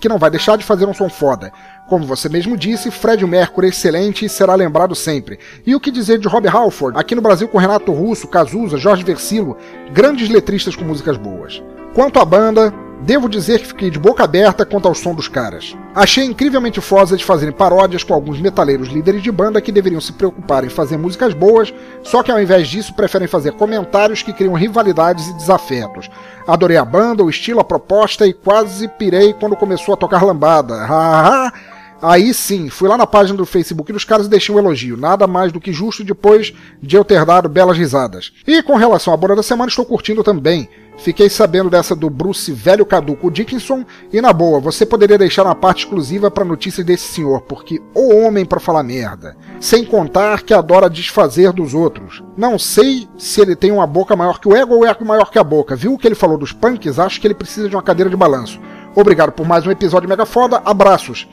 [0.00, 1.52] que não vai deixar de fazer um som foda.
[1.86, 5.38] Como você mesmo disse, Fred Mercury é excelente e será lembrado sempre.
[5.66, 9.02] E o que dizer de Rob Halford, aqui no Brasil com Renato Russo, Cazuza, Jorge
[9.02, 9.56] Versilo,
[9.92, 11.62] grandes letristas com músicas boas.
[11.94, 15.76] Quanto à banda, Devo dizer que fiquei de boca aberta quanto ao som dos caras.
[15.94, 20.12] Achei incrivelmente foda de fazerem paródias com alguns metaleiros líderes de banda que deveriam se
[20.12, 21.72] preocupar em fazer músicas boas,
[22.02, 26.10] só que ao invés disso preferem fazer comentários que criam rivalidades e desafetos.
[26.46, 30.74] Adorei a banda, o estilo, a proposta e quase pirei quando começou a tocar lambada.
[30.84, 31.52] Hahaha!
[32.00, 35.26] Aí sim, fui lá na página do Facebook dos caras e deixei um elogio, nada
[35.26, 38.32] mais do que justo depois de eu ter dado belas risadas.
[38.46, 40.68] E com relação à banda da semana, estou curtindo também.
[40.98, 45.54] Fiquei sabendo dessa do Bruce Velho Caduco Dickinson e na boa, você poderia deixar uma
[45.54, 49.36] parte exclusiva para notícias desse senhor, porque o homem para falar merda.
[49.60, 52.22] Sem contar que adora desfazer dos outros.
[52.36, 55.38] Não sei se ele tem uma boca maior que o ego ou ego maior que
[55.38, 55.76] a boca.
[55.76, 56.98] Viu o que ele falou dos punks?
[56.98, 58.60] Acho que ele precisa de uma cadeira de balanço.
[58.94, 60.60] Obrigado por mais um episódio mega foda.
[60.64, 61.28] Abraços.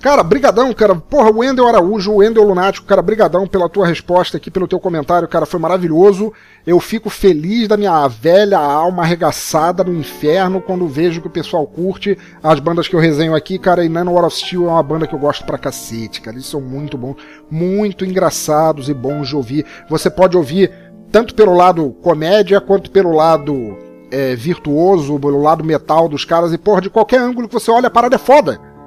[0.00, 0.94] Cara, brigadão, cara.
[0.94, 4.78] Porra, o Wendel Araújo, o Wendel Lunático, cara, brigadão pela tua resposta aqui, pelo teu
[4.78, 6.32] comentário, cara, foi maravilhoso.
[6.64, 11.66] Eu fico feliz da minha velha alma arregaçada no inferno quando vejo que o pessoal
[11.66, 14.82] curte as bandas que eu resenho aqui, cara, e Nano War of Steel é uma
[14.84, 16.36] banda que eu gosto pra cacete, cara.
[16.36, 17.16] Eles são muito bons,
[17.50, 19.66] muito engraçados e bons de ouvir.
[19.90, 20.70] Você pode ouvir
[21.10, 23.76] tanto pelo lado comédia quanto pelo lado
[24.12, 27.88] é, virtuoso, pelo lado metal dos caras, e porra, de qualquer ângulo que você olha,
[27.88, 28.77] a parada é foda.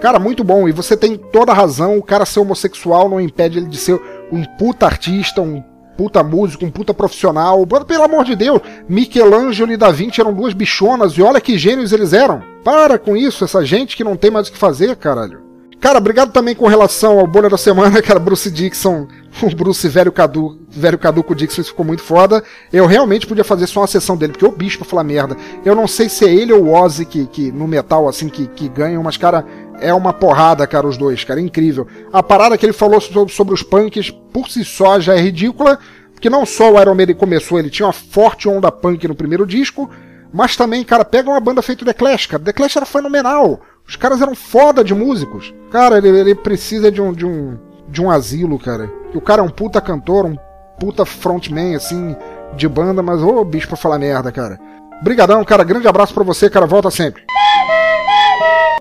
[0.00, 0.68] Cara, muito bom.
[0.68, 1.98] E você tem toda a razão.
[1.98, 5.62] O cara ser homossexual não impede ele de ser um puta artista, um
[5.96, 7.66] puta músico, um puta profissional.
[7.66, 11.92] Pelo amor de Deus, Michelangelo e Da Vinci eram duas bichonas e olha que gênios
[11.92, 12.42] eles eram.
[12.62, 15.45] Para com isso, essa gente que não tem mais o que fazer, caralho.
[15.78, 19.06] Cara, obrigado também com relação ao bolha da semana, cara, Bruce Dixon,
[19.42, 22.42] o Bruce velho, cadu, velho caduco Dixon, isso ficou muito foda.
[22.72, 25.36] Eu realmente podia fazer só uma sessão dele, porque o bicho pra falar merda.
[25.64, 28.46] Eu não sei se é ele ou o Ozzy que, que no metal, assim, que,
[28.46, 29.44] que ganham, mas, cara,
[29.78, 31.86] é uma porrada, cara, os dois, cara, incrível.
[32.12, 35.78] A parada que ele falou sobre, sobre os punks, por si só, já é ridícula,
[36.12, 39.46] porque não só o Iron Maiden começou, ele tinha uma forte onda punk no primeiro
[39.46, 39.90] disco,
[40.32, 42.42] mas também, cara, pega uma banda feita The Clash, cara.
[42.42, 43.60] The Clash era fenomenal.
[43.88, 45.54] Os caras eram foda de músicos.
[45.70, 47.58] Cara, ele, ele precisa de um, de um
[47.88, 48.90] de um asilo, cara.
[49.14, 50.36] O cara é um puta cantor, um
[50.78, 52.16] puta frontman, assim,
[52.56, 54.58] de banda, mas ô bicho pra falar merda, cara.
[55.02, 55.64] Brigadão, cara.
[55.64, 56.66] Grande abraço pra você, cara.
[56.66, 57.22] Volta sempre.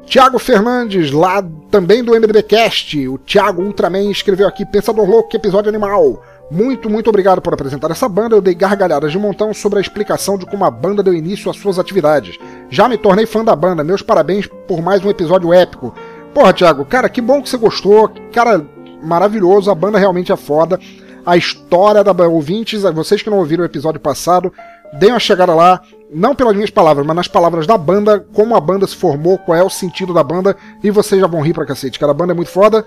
[0.06, 3.08] Tiago Fernandes, lá também do MDBcast.
[3.08, 6.24] O Thiago Ultraman escreveu aqui: Pensador Louco, que episódio animal.
[6.50, 8.36] Muito, muito obrigado por apresentar essa banda.
[8.36, 11.58] Eu dei gargalhadas de montão sobre a explicação de como a banda deu início às
[11.58, 12.38] suas atividades.
[12.70, 13.84] Já me tornei fã da banda.
[13.84, 15.94] Meus parabéns por mais um episódio épico.
[16.34, 18.12] Porra, Thiago, cara, que bom que você gostou.
[18.32, 18.64] Cara,
[19.02, 19.72] maravilhoso.
[19.72, 20.80] A banda realmente é foda.
[21.26, 24.54] A história da ouvintes, vocês que não ouviram o episódio passado,
[24.94, 25.82] deem uma chegada lá,
[26.14, 29.58] não pelas minhas palavras, mas nas palavras da banda, como a banda se formou, qual
[29.58, 32.12] é o sentido da banda, e vocês já vão rir pra cacete, cara.
[32.12, 32.86] A banda é muito foda.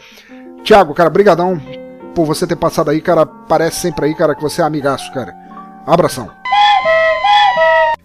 [0.62, 1.60] Thiago, cara, brigadão
[2.18, 3.24] por você ter passado aí, cara.
[3.24, 5.32] Parece sempre aí, cara, que você é amigaço, cara.
[5.86, 6.28] Abração.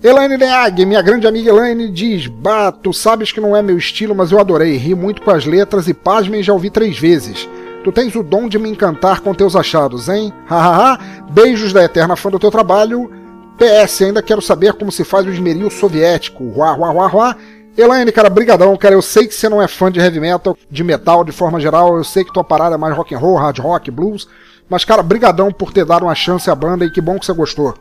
[0.03, 4.13] Elaine Leag, minha grande amiga Elaine, diz: Bah, tu sabes que não é meu estilo,
[4.13, 4.77] mas eu adorei.
[4.77, 7.49] Ri muito com as letras e pasmem já ouvi três vezes.
[7.83, 10.31] Tu tens o dom de me encantar com teus achados, hein?
[10.45, 10.99] Hahaha.
[11.31, 13.09] Beijos da eterna fã do teu trabalho.
[13.57, 16.47] PS, ainda quero saber como se faz o esmeril soviético.
[16.49, 17.35] Ruá, ruá, ruá, ruá.
[17.77, 18.93] Elaine, cara, brigadão, cara.
[18.93, 21.97] Eu sei que você não é fã de heavy metal, de metal de forma geral.
[21.97, 24.27] Eu sei que tua parada é mais rock and roll, hard rock, blues.
[24.69, 27.33] Mas, cara, brigadão por ter dado uma chance à banda e que bom que você
[27.33, 27.73] gostou.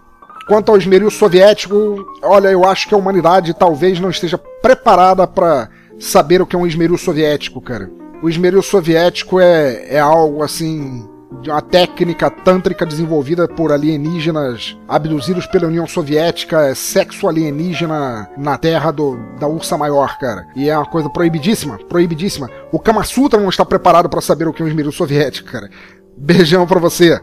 [0.48, 5.68] Quanto ao esmeril soviético, olha, eu acho que a humanidade talvez não esteja preparada para
[6.00, 7.88] saber o que é um esmeril soviético, cara.
[8.22, 11.08] O esmeril soviético é, é algo assim
[11.46, 18.90] uma técnica tântrica desenvolvida por alienígenas abduzidos pela União Soviética, é sexo alienígena na terra
[18.90, 20.46] do, da Ursa Maior, cara.
[20.54, 22.50] E é uma coisa proibidíssima, proibidíssima.
[22.70, 25.68] O Kama Sutra não está preparado para saber o que é um esmeril soviético, cara.
[26.16, 27.20] Beijão pra você.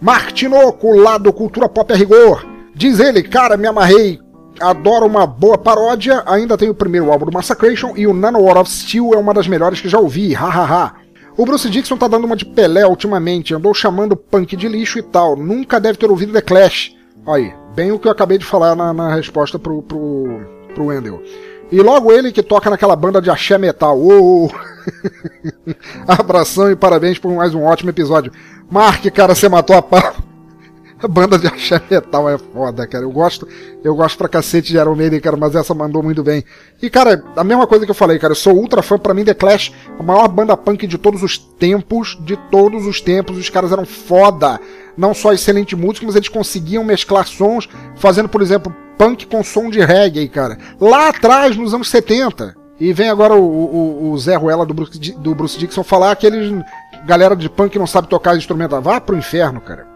[0.00, 2.46] Mark Tinoco, lá do Cultura Pop a Rigor.
[2.74, 4.20] Diz ele, cara, me amarrei.
[4.60, 6.22] Adoro uma boa paródia.
[6.26, 9.34] Ainda tem o primeiro álbum do Massacration e o Nano War of Steel é uma
[9.34, 10.32] das melhores que já ouvi.
[10.32, 11.05] Hahaha.
[11.36, 15.02] O Bruce Dixon tá dando uma de Pelé ultimamente, andou chamando punk de lixo e
[15.02, 15.36] tal.
[15.36, 16.94] Nunca deve ter ouvido The Clash.
[17.26, 20.40] Aí, bem o que eu acabei de falar na, na resposta pro, pro,
[20.74, 21.22] pro Wendell.
[21.70, 23.98] E logo ele que toca naquela banda de axé metal.
[24.00, 24.48] Oh!
[26.08, 28.32] Abração e parabéns por mais um ótimo episódio.
[28.70, 30.14] Mark, cara, você matou a pau.
[31.10, 33.04] Banda de axé metal é foda, cara.
[33.04, 33.46] Eu gosto,
[33.82, 36.44] eu gosto pra cacete de Iron Maiden, cara, mas essa mandou muito bem.
[36.82, 39.24] E, cara, a mesma coisa que eu falei, cara, eu sou ultra fã, pra mim
[39.24, 43.48] The Clash, a maior banda punk de todos os tempos, de todos os tempos, os
[43.50, 44.60] caras eram foda.
[44.96, 49.70] Não só excelente música, mas eles conseguiam mesclar sons, fazendo, por exemplo, punk com som
[49.70, 50.58] de reggae, cara.
[50.80, 52.54] Lá atrás, nos anos 70.
[52.78, 56.26] E vem agora o, o, o Zé Ruela do Bruce, do Bruce Dixon falar que
[56.26, 56.52] eles,
[57.06, 58.78] galera de punk não sabe tocar instrumento.
[58.80, 59.95] Vá pro inferno, cara.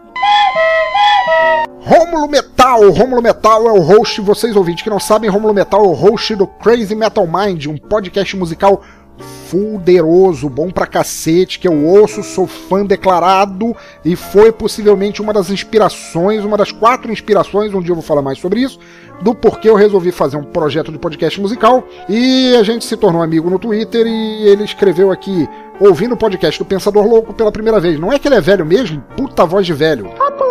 [1.79, 5.87] Rômulo Metal, Rômulo Metal é o host, vocês ouvintes que não sabem, Rômulo Metal é
[5.87, 8.81] o host do Crazy Metal Mind, um podcast musical
[9.47, 15.49] fuderoso, bom pra cacete, que eu ouço, sou fã declarado e foi possivelmente uma das
[15.49, 18.79] inspirações, uma das quatro inspirações, um dia eu vou falar mais sobre isso,
[19.21, 23.21] do porquê eu resolvi fazer um projeto de podcast musical e a gente se tornou
[23.21, 25.47] amigo no Twitter e ele escreveu aqui,
[25.79, 27.99] ouvindo o podcast do Pensador Louco pela primeira vez.
[27.99, 29.01] Não é que ele é velho mesmo?
[29.17, 30.09] Puta voz de velho.
[30.19, 30.50] Apolônio,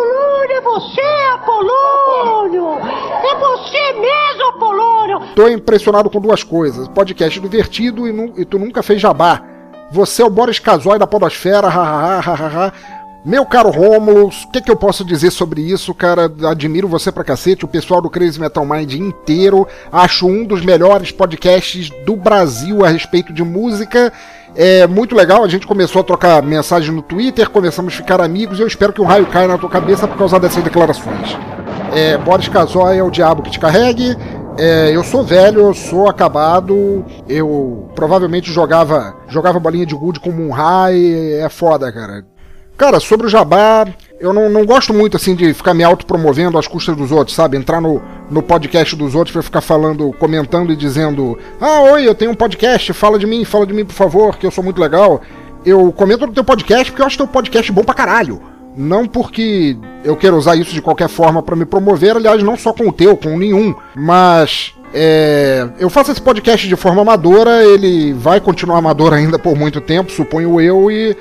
[0.61, 1.01] é você,
[1.33, 2.67] Apolônio!
[2.79, 5.21] É você mesmo, Apolônio!
[5.35, 6.87] Tô impressionado com duas coisas.
[6.89, 9.41] Podcast divertido e, nu- e tu nunca fez jabá.
[9.91, 12.71] Você é o Boris Casoy da podosfera, hahaha.
[13.23, 16.31] Meu caro Rômulo, o que, que eu posso dizer sobre isso, cara?
[16.49, 19.67] Admiro você pra cacete, o pessoal do Crazy Metal Mind inteiro.
[19.91, 24.11] Acho um dos melhores podcasts do Brasil a respeito de música.
[24.55, 28.59] É muito legal, a gente começou a trocar mensagem no Twitter, começamos a ficar amigos
[28.59, 31.37] e eu espero que um raio caia na tua cabeça por causa dessas declarações.
[31.93, 34.15] É, Boris Casoy é o diabo que te carregue.
[34.57, 37.05] É, eu sou velho, eu sou acabado.
[37.27, 41.35] Eu provavelmente jogava jogava bolinha de gude como um raio.
[41.41, 42.25] É foda, cara.
[42.81, 43.85] Cara, sobre o jabá,
[44.19, 47.55] eu não, não gosto muito assim de ficar me autopromovendo às custas dos outros, sabe?
[47.55, 52.15] Entrar no, no podcast dos outros pra ficar falando, comentando e dizendo: Ah, oi, eu
[52.15, 54.81] tenho um podcast, fala de mim, fala de mim, por favor, que eu sou muito
[54.81, 55.21] legal.
[55.63, 58.41] Eu comento no teu podcast porque eu acho teu podcast bom pra caralho.
[58.75, 62.73] Não porque eu quero usar isso de qualquer forma pra me promover, aliás, não só
[62.73, 68.11] com o teu, com nenhum, mas é, eu faço esse podcast de forma amadora, ele
[68.13, 71.15] vai continuar amador ainda por muito tempo, suponho eu, e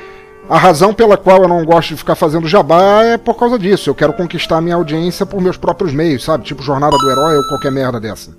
[0.51, 3.89] a razão pela qual eu não gosto de ficar fazendo jabá é por causa disso.
[3.89, 6.43] Eu quero conquistar a minha audiência por meus próprios meios, sabe?
[6.43, 8.37] Tipo Jornada do Herói ou qualquer merda dessa.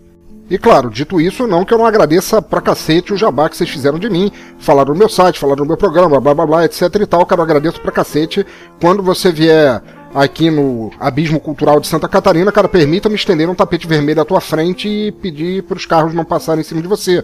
[0.50, 3.70] E claro, dito isso, não que eu não agradeça pra cacete o jabá que vocês
[3.70, 6.82] fizeram de mim, falaram no meu site, falaram no meu programa, blá blá blá, etc
[7.00, 8.46] e tal, cara, eu agradeço pra cacete.
[8.82, 9.82] Quando você vier
[10.14, 14.42] aqui no Abismo Cultural de Santa Catarina, cara, permita-me estender um tapete vermelho à tua
[14.42, 17.24] frente e pedir pros carros não passarem em cima de você.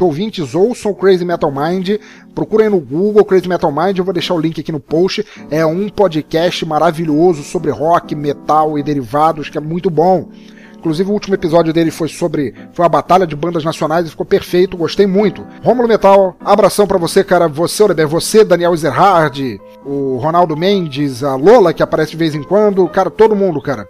[0.00, 1.96] Ouvintes, ouçam Crazy Metal Mind,
[2.34, 5.26] procurem no Google Crazy Metal Mind, eu vou deixar o link aqui no post.
[5.50, 10.28] É um podcast maravilhoso sobre rock, metal e derivados, que é muito bom.
[10.78, 14.24] Inclusive o último episódio dele foi sobre foi a batalha de bandas nacionais e ficou
[14.24, 15.44] perfeito, gostei muito.
[15.62, 17.48] Rômulo Metal, abração pra você, cara.
[17.48, 22.44] Você, Oliver, você, Daniel Ezerhard, o Ronaldo Mendes, a Lola que aparece de vez em
[22.44, 23.88] quando, cara, todo mundo, cara.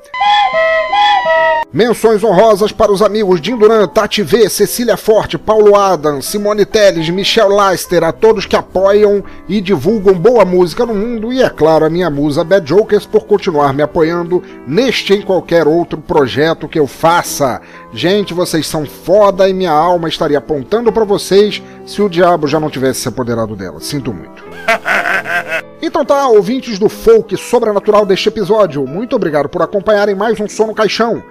[1.71, 7.11] Menções honrosas para os amigos Jim Duran, Tati V, Cecília Forte, Paulo Adam, Simone Teles,
[7.11, 11.85] Michel Leister, a todos que apoiam e divulgam boa música no mundo e, é claro,
[11.85, 16.67] a minha musa Bad Jokers por continuar me apoiando neste e em qualquer outro projeto
[16.67, 17.61] que eu faça.
[17.93, 22.61] Gente, vocês são foda e minha alma estaria apontando para vocês se o diabo já
[22.61, 23.81] não tivesse se apoderado dela.
[23.81, 24.45] Sinto muito.
[25.81, 30.67] Então tá, ouvintes do folk sobrenatural deste episódio, muito obrigado por acompanharem mais um Som
[30.67, 31.23] no Caixão.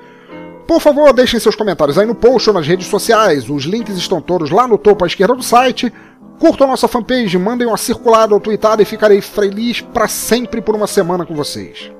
[0.66, 4.22] Por favor, deixem seus comentários aí no post ou nas redes sociais, os links estão
[4.22, 5.94] todos lá no topo à esquerda do site.
[6.40, 10.76] Curtam a nossa fanpage, mandem uma circulada ou tweetada e ficarei feliz para sempre por
[10.76, 11.92] uma semana com vocês.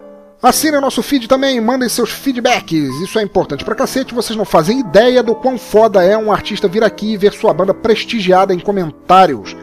[0.42, 4.82] Assinem nosso feed também, mandem seus feedbacks, isso é importante pra cacete, vocês não fazem
[4.82, 8.60] ideia do quão foda é um artista vir aqui e ver sua banda prestigiada em
[8.60, 9.58] comentários.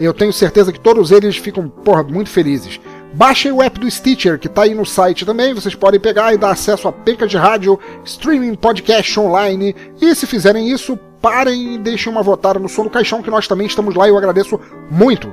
[0.00, 2.80] Eu tenho certeza que todos eles ficam, porra, muito felizes.
[3.14, 6.38] Baixem o app do Stitcher, que tá aí no site também, vocês podem pegar e
[6.38, 11.78] dar acesso a pecas de rádio, streaming, podcast online, e se fizerem isso, parem e
[11.78, 14.60] deixem uma votada no Som do Caixão, que nós também estamos lá e eu agradeço
[14.90, 15.32] muito.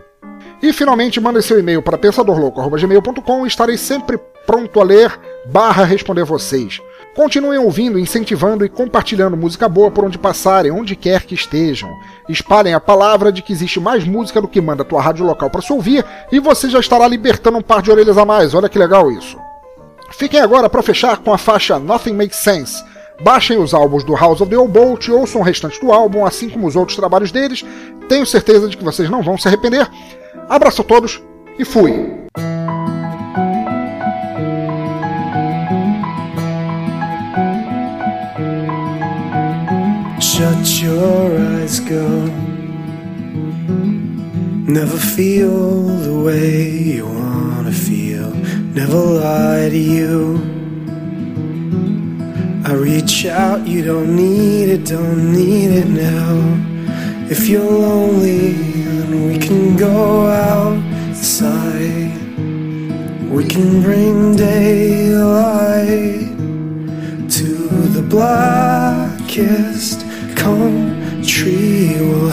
[0.64, 6.80] E finalmente mandem seu e-mail para pensadorlouco.gmail.com estarei sempre pronto a ler barra responder vocês.
[7.14, 11.90] Continuem ouvindo, incentivando e compartilhando música boa por onde passarem, onde quer que estejam.
[12.30, 15.62] Espalhem a palavra de que existe mais música do que manda tua rádio local para
[15.62, 18.54] se ouvir e você já estará libertando um par de orelhas a mais.
[18.54, 19.38] Olha que legal isso.
[20.12, 22.82] Fiquem agora para fechar com a faixa Nothing Makes Sense.
[23.22, 26.50] Baixem os álbuns do House of the Old Bolt, ouçam o restante do álbum, assim
[26.50, 27.66] como os outros trabalhos deles.
[28.08, 29.90] Tenho certeza de que vocês não vão se arrepender.
[30.50, 31.22] Abraço a todos
[31.58, 31.92] e fui!
[40.20, 42.28] Shut your eyes, girl.
[44.68, 48.32] Never feel the way you wanna feel.
[48.74, 50.42] Never lie to you.
[52.66, 56.73] I reach out, you don't need it, don't need it now.
[57.36, 62.14] If you're lonely, then we can go outside.
[63.28, 66.30] We can bring daylight
[67.38, 67.46] to
[67.98, 70.02] the blackest
[70.36, 72.30] country we'll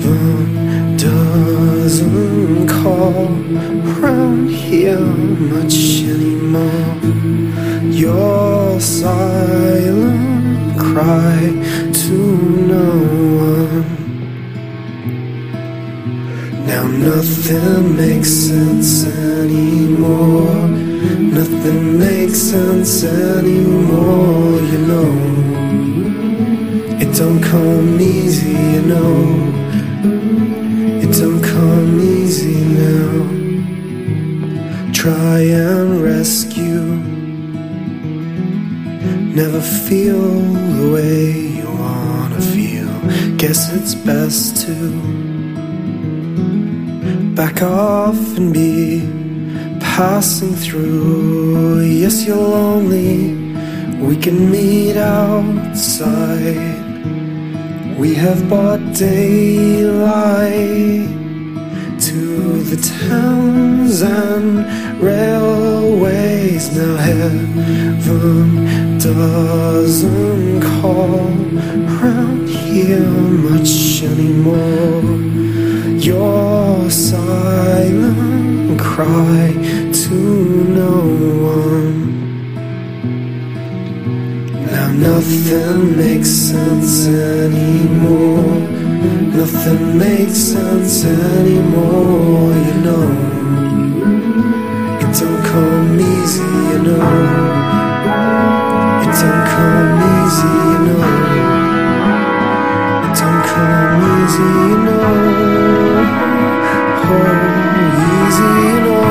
[0.00, 0.96] done.
[0.96, 3.26] doesn't call
[3.92, 6.96] around here much anymore.
[7.92, 10.40] Your silent
[10.80, 12.22] cry to
[12.74, 12.90] no
[13.46, 13.86] one.
[16.66, 20.66] Now nothing makes sense anymore.
[21.38, 25.12] Nothing makes sense anymore, you know.
[27.02, 29.16] It don't come easy, you know.
[31.04, 33.12] It don't come easy now.
[34.92, 35.38] Try
[35.68, 36.86] and rescue.
[39.40, 40.40] Never feel
[40.76, 41.59] the way.
[43.40, 44.74] Guess it's best to
[47.34, 49.00] back off and be
[49.80, 51.80] passing through.
[51.80, 53.32] Yes, you're lonely.
[53.96, 56.58] We can meet outside.
[57.98, 59.48] We have bought daylight
[62.08, 62.76] to the
[63.08, 66.76] towns and railways.
[66.76, 68.00] Now heaven
[68.98, 71.20] doesn't call
[71.88, 72.39] around
[72.70, 73.00] here
[73.50, 75.02] much anymore.
[75.98, 79.52] Your silent cry
[80.02, 80.14] to
[80.78, 80.96] no
[81.56, 81.98] one.
[84.66, 88.54] Now nothing makes sense anymore.
[89.36, 93.08] Nothing makes sense anymore, you know.
[95.02, 97.08] It don't come easy, you know.
[99.04, 101.29] It don't come easy, you
[103.62, 103.66] Oh,
[104.10, 105.04] easy, you know.
[107.04, 107.30] Oh,
[108.08, 109.04] easy, you know.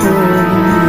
[0.00, 0.85] Oh, oh.